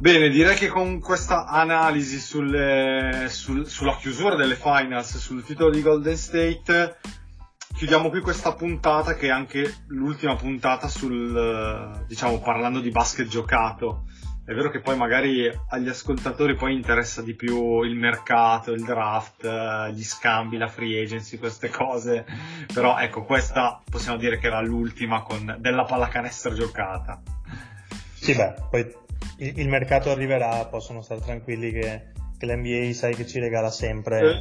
Bene, 0.00 0.30
direi 0.30 0.56
che 0.56 0.68
con 0.68 0.98
questa 0.98 1.44
analisi 1.44 2.18
sulle, 2.18 3.26
sul, 3.28 3.66
sulla 3.66 3.96
chiusura 3.96 4.34
delle 4.34 4.54
finals, 4.54 5.18
sul 5.18 5.44
titolo 5.44 5.68
di 5.68 5.82
Golden 5.82 6.16
State, 6.16 6.96
chiudiamo 7.74 8.08
qui 8.08 8.22
questa 8.22 8.54
puntata 8.54 9.12
che 9.12 9.26
è 9.26 9.30
anche 9.30 9.70
l'ultima 9.88 10.36
puntata 10.36 10.88
sul, 10.88 12.02
diciamo, 12.08 12.40
parlando 12.40 12.80
di 12.80 12.88
basket 12.88 13.28
giocato. 13.28 14.06
È 14.42 14.54
vero 14.54 14.70
che 14.70 14.80
poi 14.80 14.96
magari 14.96 15.52
agli 15.68 15.88
ascoltatori 15.90 16.54
poi 16.54 16.72
interessa 16.72 17.20
di 17.20 17.34
più 17.34 17.82
il 17.82 17.94
mercato, 17.94 18.72
il 18.72 18.82
draft, 18.82 19.90
gli 19.92 20.02
scambi, 20.02 20.56
la 20.56 20.68
free 20.68 21.02
agency, 21.02 21.36
queste 21.36 21.68
cose. 21.68 22.24
Però 22.72 22.96
ecco, 22.96 23.24
questa 23.24 23.82
possiamo 23.84 24.16
dire 24.16 24.38
che 24.38 24.46
era 24.46 24.62
l'ultima 24.62 25.20
con 25.20 25.56
della 25.58 25.84
pallacanestro 25.84 26.54
giocata. 26.54 27.20
Sì, 28.14 28.34
beh, 28.34 28.54
poi 28.70 28.99
il, 29.40 29.58
il 29.58 29.68
mercato 29.68 30.10
arriverà, 30.10 30.64
possono 30.66 31.02
stare 31.02 31.20
tranquilli 31.20 31.72
che, 31.72 32.12
che 32.38 32.46
l'NBA 32.46 32.92
sai 32.92 33.14
che 33.14 33.26
ci 33.26 33.38
regala 33.38 33.70
sempre 33.70 34.20
eh. 34.20 34.40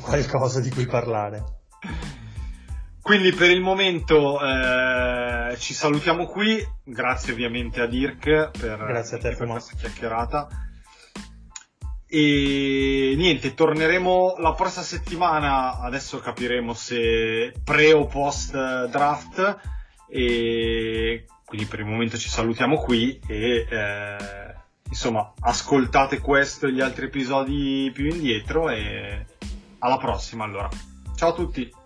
qualcosa 0.00 0.60
di 0.60 0.70
cui 0.70 0.86
parlare. 0.86 1.44
Quindi 3.00 3.32
per 3.32 3.50
il 3.50 3.60
momento 3.60 4.38
eh, 4.40 5.56
ci 5.58 5.72
salutiamo 5.72 6.26
qui, 6.26 6.62
grazie 6.84 7.32
ovviamente 7.32 7.80
a 7.80 7.86
Dirk 7.86 8.50
per, 8.50 8.84
grazie 8.86 9.16
a 9.16 9.20
te, 9.20 9.34
per 9.34 9.46
questa 9.48 9.76
chiacchierata. 9.76 10.48
E 12.10 13.14
niente, 13.16 13.54
torneremo 13.54 14.36
la 14.38 14.52
prossima 14.54 14.84
settimana, 14.84 15.80
adesso 15.80 16.18
capiremo 16.20 16.72
se 16.74 17.52
pre 17.64 17.92
o 17.92 18.06
post 18.06 18.52
draft 18.52 19.58
e 20.08 21.26
quindi 21.48 21.66
per 21.66 21.80
il 21.80 21.86
momento 21.86 22.18
ci 22.18 22.28
salutiamo 22.28 22.76
qui 22.76 23.18
e 23.26 23.66
eh, 23.70 24.54
insomma 24.86 25.32
ascoltate 25.40 26.20
questo 26.20 26.66
e 26.66 26.72
gli 26.74 26.82
altri 26.82 27.06
episodi 27.06 27.90
più 27.94 28.04
indietro 28.06 28.68
e 28.68 29.24
alla 29.78 29.96
prossima 29.96 30.44
allora. 30.44 30.68
Ciao 31.16 31.30
a 31.30 31.34
tutti! 31.34 31.77